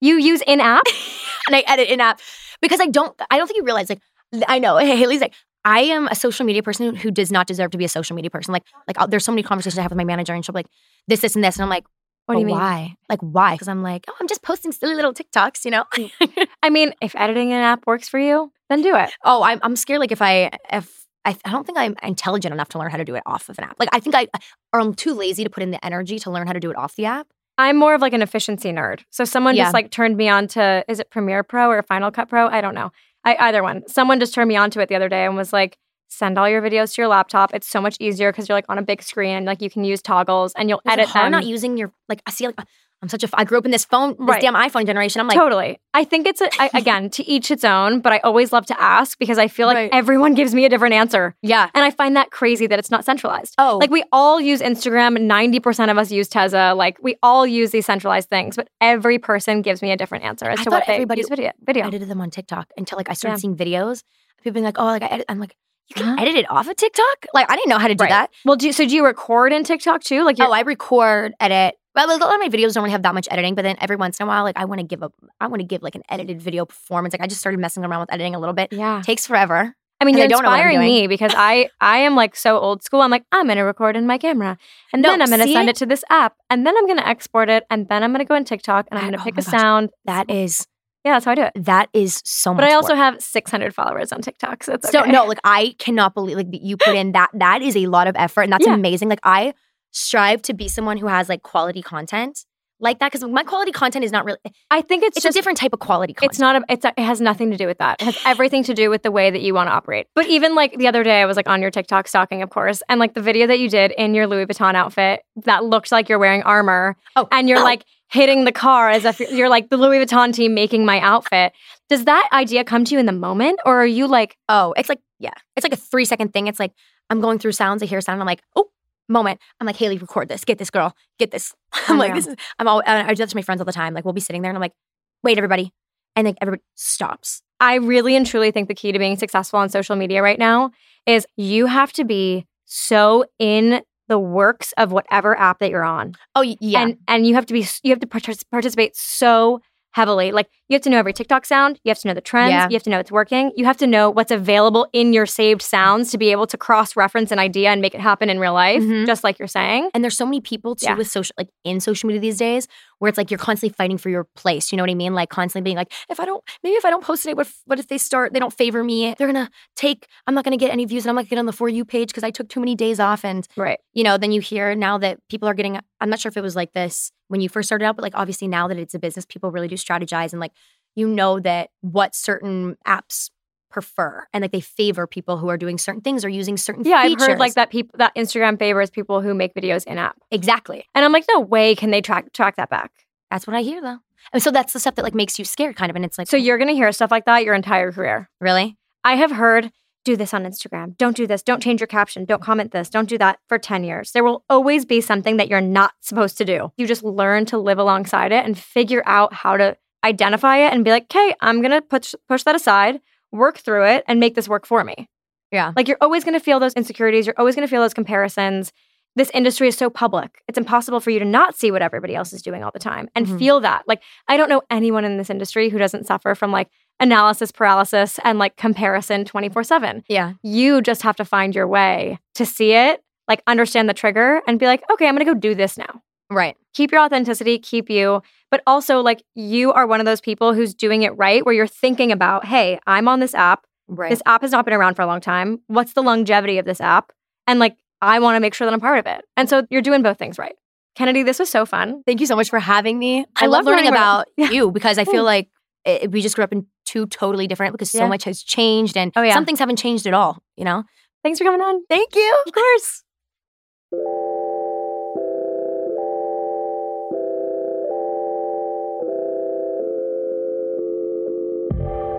[0.00, 0.84] you use in-app
[1.48, 2.20] and I edit in app
[2.62, 4.00] because I don't, I don't think you realize like,
[4.46, 5.34] I know Haley's like,
[5.66, 8.30] I am a social media person who does not deserve to be a social media
[8.30, 8.52] person.
[8.52, 10.60] Like, like I'll- there's so many conversations I have with my manager and she'll be
[10.60, 10.68] like,
[11.08, 11.56] this, this, and this.
[11.56, 11.84] And I'm like,
[12.26, 12.96] what do you "But mean Why?
[13.08, 13.54] Like, why?
[13.54, 15.84] Because I'm like, oh, I'm just posting silly little TikToks, you know?
[16.62, 19.76] i mean if editing an app works for you then do it oh, I'm, I'm
[19.76, 20.00] scared.
[20.00, 23.04] Like, if I, if I, I don't think I'm intelligent enough to learn how to
[23.04, 23.76] do it off of an app.
[23.80, 24.28] Like, I think I,
[24.72, 26.76] or I'm too lazy to put in the energy to learn how to do it
[26.76, 27.26] off the app.
[27.58, 29.00] I'm more of like an efficiency nerd.
[29.10, 29.64] So someone Yeah.
[29.64, 32.46] just like turned me on to is it Premiere Pro or Final Cut Pro?
[32.48, 32.92] I don't know.
[33.26, 33.86] I, either one.
[33.88, 35.76] Someone just turned me on to it the other day and was like,
[36.08, 37.52] send all your videos to your laptop.
[37.52, 39.44] It's so much easier because you're like on a big screen.
[39.44, 41.32] Like you can use toggles and you'll Is it edit hard them.
[41.32, 42.56] not using your, like, I see, like,
[43.02, 44.40] I'm such a, I grew up in this phone, this Right.
[44.40, 45.20] damn iPhone generation.
[45.20, 45.78] I'm like, totally.
[45.92, 48.80] I think it's a, I, again to each its own, but I always love to
[48.80, 49.90] ask because I feel like Right.
[49.92, 51.36] everyone gives me a different answer.
[51.42, 51.68] yeah.
[51.74, 53.54] And I find that crazy that it's not centralized.
[53.58, 56.74] Oh, Like we all use Instagram, 90% of us use Tezza.
[56.76, 60.46] Like we all use these centralized things, but every person gives me a different answer
[60.48, 61.52] as I to what they everybody use video.
[61.64, 61.86] video.
[61.86, 63.40] edited them on TikTok until like I started Yeah.
[63.40, 64.02] seeing videos.
[64.38, 65.54] People being like, "Oh, like I edit." I'm like,
[65.88, 66.16] You can Huh?
[66.22, 67.26] edit it off of TikTok?
[67.32, 68.10] Like, I didn't know how to do Right.
[68.10, 68.30] that.
[68.44, 70.24] Well, do you, so do you record in TikTok too?
[70.24, 71.76] Like, Oh, I record, edit.
[71.96, 73.96] Well, a lot of my videos don't really have that much editing, but then every
[73.96, 75.94] once in a while, like I want to give a, I want to give like
[75.94, 77.14] an edited video performance.
[77.14, 78.72] Like I just started messing around with editing a little bit.
[78.72, 79.00] yeah.
[79.02, 79.74] takes forever.
[79.98, 82.58] I mean, you're don't know what I'm inspiring me because I I am like so
[82.58, 83.00] old school.
[83.00, 84.58] I'm like, I'm gonna record in my camera,
[84.92, 85.54] and No, then I'm gonna see?
[85.54, 88.26] send it to this app, and then I'm gonna export it, and then I'm gonna
[88.26, 89.46] go on TikTok, and I'm gonna oh pick a gosh.
[89.46, 89.88] sound.
[90.04, 90.66] That is
[91.02, 91.52] Yeah, that's how I do it.
[91.64, 92.60] that is so much.
[92.60, 92.98] But I also work.
[92.98, 96.76] have 600 followers on TikTok, so it's so no, like I cannot believe like you
[96.76, 97.30] put in that.
[97.32, 98.74] That is a lot of effort, and that's Yeah.
[98.74, 99.08] amazing.
[99.08, 99.54] Like I
[99.96, 102.44] strive to be someone who has like quality content
[102.78, 104.38] like that because my quality content is not really.
[104.70, 106.32] I think it's, It's, just a different type of quality content.
[106.32, 106.56] It's not.
[106.56, 106.84] A, it's.
[106.84, 108.02] A, it has nothing to do with that.
[108.02, 110.08] It has everything to do with the way that you want to operate.
[110.14, 112.82] But even like the other day, I was like on your TikTok stalking, of course,
[112.88, 116.08] and like the video that you did in your Louis Vuitton outfit that looked like
[116.10, 117.64] you're wearing armor, Oh, and you're oh.
[117.64, 121.54] like hitting the car as if you're like the Louis Vuitton team making my outfit.
[121.88, 124.90] Does that idea come to you in the moment, or are you like, Oh, it's
[124.90, 126.46] like yeah, it's like a three second thing.
[126.46, 126.72] It's like
[127.08, 128.68] I'm going through sounds, I hear sound, I'm like, oh,
[129.08, 129.40] moment.
[129.60, 131.54] I'm like, Haley, record this, get this girl, get this.
[131.88, 132.36] I'm oh, like, this is.
[132.58, 132.82] I'm all.
[132.86, 133.94] I do that to my friends all the time.
[133.94, 134.74] Like we'll be sitting there, and I'm like,
[135.22, 135.72] wait, everybody,
[136.14, 137.42] and like everybody stops.
[137.60, 140.70] I really and truly think the key to being successful on social media right now
[141.06, 146.14] is you have to be so in the works of whatever app that you're on.
[146.34, 149.60] Oh yeah, and and you have to be you have to partic- participate so
[149.98, 152.50] heavily like you have to know every tiktok sound you have to know the trends
[152.50, 152.68] Yeah.
[152.70, 155.62] you have to know it's working you have to know what's available in your saved
[155.62, 158.52] sounds to be able to cross reference an idea and make it happen in real
[158.66, 159.06] life Mhm.
[159.06, 160.96] just like you're saying And there's so many people too Yeah.
[161.00, 162.68] with social, like in social media these days,
[162.98, 164.70] where it's like you're constantly fighting for your place.
[164.72, 165.14] You know what I mean?
[165.14, 167.54] Like constantly being like, if I don't, maybe if I don't post today, what if,
[167.66, 169.14] what if they start, they don't favor me?
[169.16, 171.46] They're gonna take, I'm not gonna get any views, and I'm not gonna get on
[171.46, 173.24] the for you page because I took too many days off.
[173.24, 175.78] And right you know, then you hear now that people are getting.
[176.00, 178.14] I'm not sure if it was like this when you first started out, but like
[178.16, 180.52] obviously now that it's a business, people really do strategize and like
[180.94, 183.30] you know that what certain apps
[183.70, 187.02] prefer and like they favor people who are doing certain things or using certain yeah
[187.02, 187.22] features.
[187.22, 190.86] i've heard like that people that instagram favors people who make videos in app exactly.
[190.94, 192.90] and i'm like no way can they track track that back
[193.30, 193.98] That's what I hear though.
[194.32, 195.96] And so that's the stuff that like makes you scared kind of.
[195.96, 198.76] And it's like, so you're gonna hear stuff like that your entire career really?
[199.04, 199.70] I have heard
[200.06, 200.96] do this on Instagram.
[200.96, 201.42] Don't do this.
[201.42, 202.24] Don't change your caption.
[202.24, 202.88] Don't comment this.
[202.88, 204.12] Don't do that for 10 years.
[204.12, 206.72] There will always be something that you're not supposed to do.
[206.78, 210.84] You just learn to live alongside it and figure out how to identify it and
[210.84, 213.00] be like, okay, I'm going to push, push that aside,
[213.32, 215.08] work through it, and make this work for me.
[215.50, 215.72] Yeah.
[215.76, 217.26] Like you're always going to feel those insecurities.
[217.26, 218.72] You're always going to feel those comparisons.
[219.16, 220.42] This industry is so public.
[220.46, 223.08] It's impossible for you to not see what everybody else is doing all the time
[223.14, 223.38] and Mhm.
[223.38, 223.82] feel that.
[223.88, 226.68] Like, I don't know anyone in this industry who doesn't suffer from like
[227.00, 230.04] analysis paralysis and like comparison 24 7.
[230.08, 230.34] Yeah.
[230.42, 234.58] You just have to find your way to see it, like understand the trigger and
[234.58, 236.02] be like, okay, I'm going to go do this now.
[236.30, 236.56] Right.
[236.74, 240.74] Keep your authenticity, keep you, but also like you are one of those people who's
[240.74, 243.64] doing it right where you're thinking about, hey, I'm on this app.
[243.88, 244.10] Right.
[244.10, 245.60] This app has not been around for a long time.
[245.68, 247.12] What's the longevity of this app?
[247.46, 249.24] And like, I want to make sure that I'm part of it.
[249.36, 250.56] And so you're doing both things right.
[250.96, 252.02] Kennedy, this was so fun.
[252.06, 253.20] Thank you so much for having me.
[253.36, 255.48] I, I love love learning learning about about- you because I feel like
[255.86, 259.12] it, we just grew up in two totally different because so much has changed and
[259.16, 259.34] Oh, yeah.
[259.34, 260.82] some things haven't changed at all, you know?
[261.22, 261.84] Thanks for coming on.
[261.88, 262.36] Thank you.
[262.46, 263.02] Of course.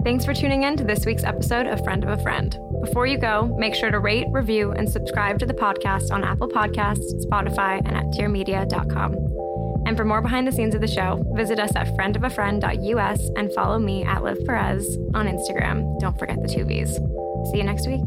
[0.04, 2.58] Thanks for tuning in to this week's episode of Friend of a Friend.
[2.82, 6.48] Before you go, make sure to rate, review, and subscribe to the podcast on Apple
[6.48, 9.14] Podcasts, Spotify, and at dearmedia.com.
[9.88, 13.80] And for more behind the scenes of the show, visit us at friendofafriend.us and follow
[13.80, 15.98] me at Liv Perez on Instagram.
[16.02, 16.98] Don't forget the two V's.
[17.50, 18.02] See you next week.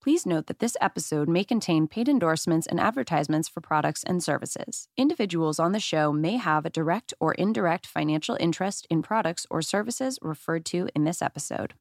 [0.00, 4.86] Please note that this episode may contain paid endorsements and advertisements for products and services.
[4.96, 9.60] Individuals on the show may have a direct or indirect financial interest in products or
[9.60, 11.74] services referred to in this episode.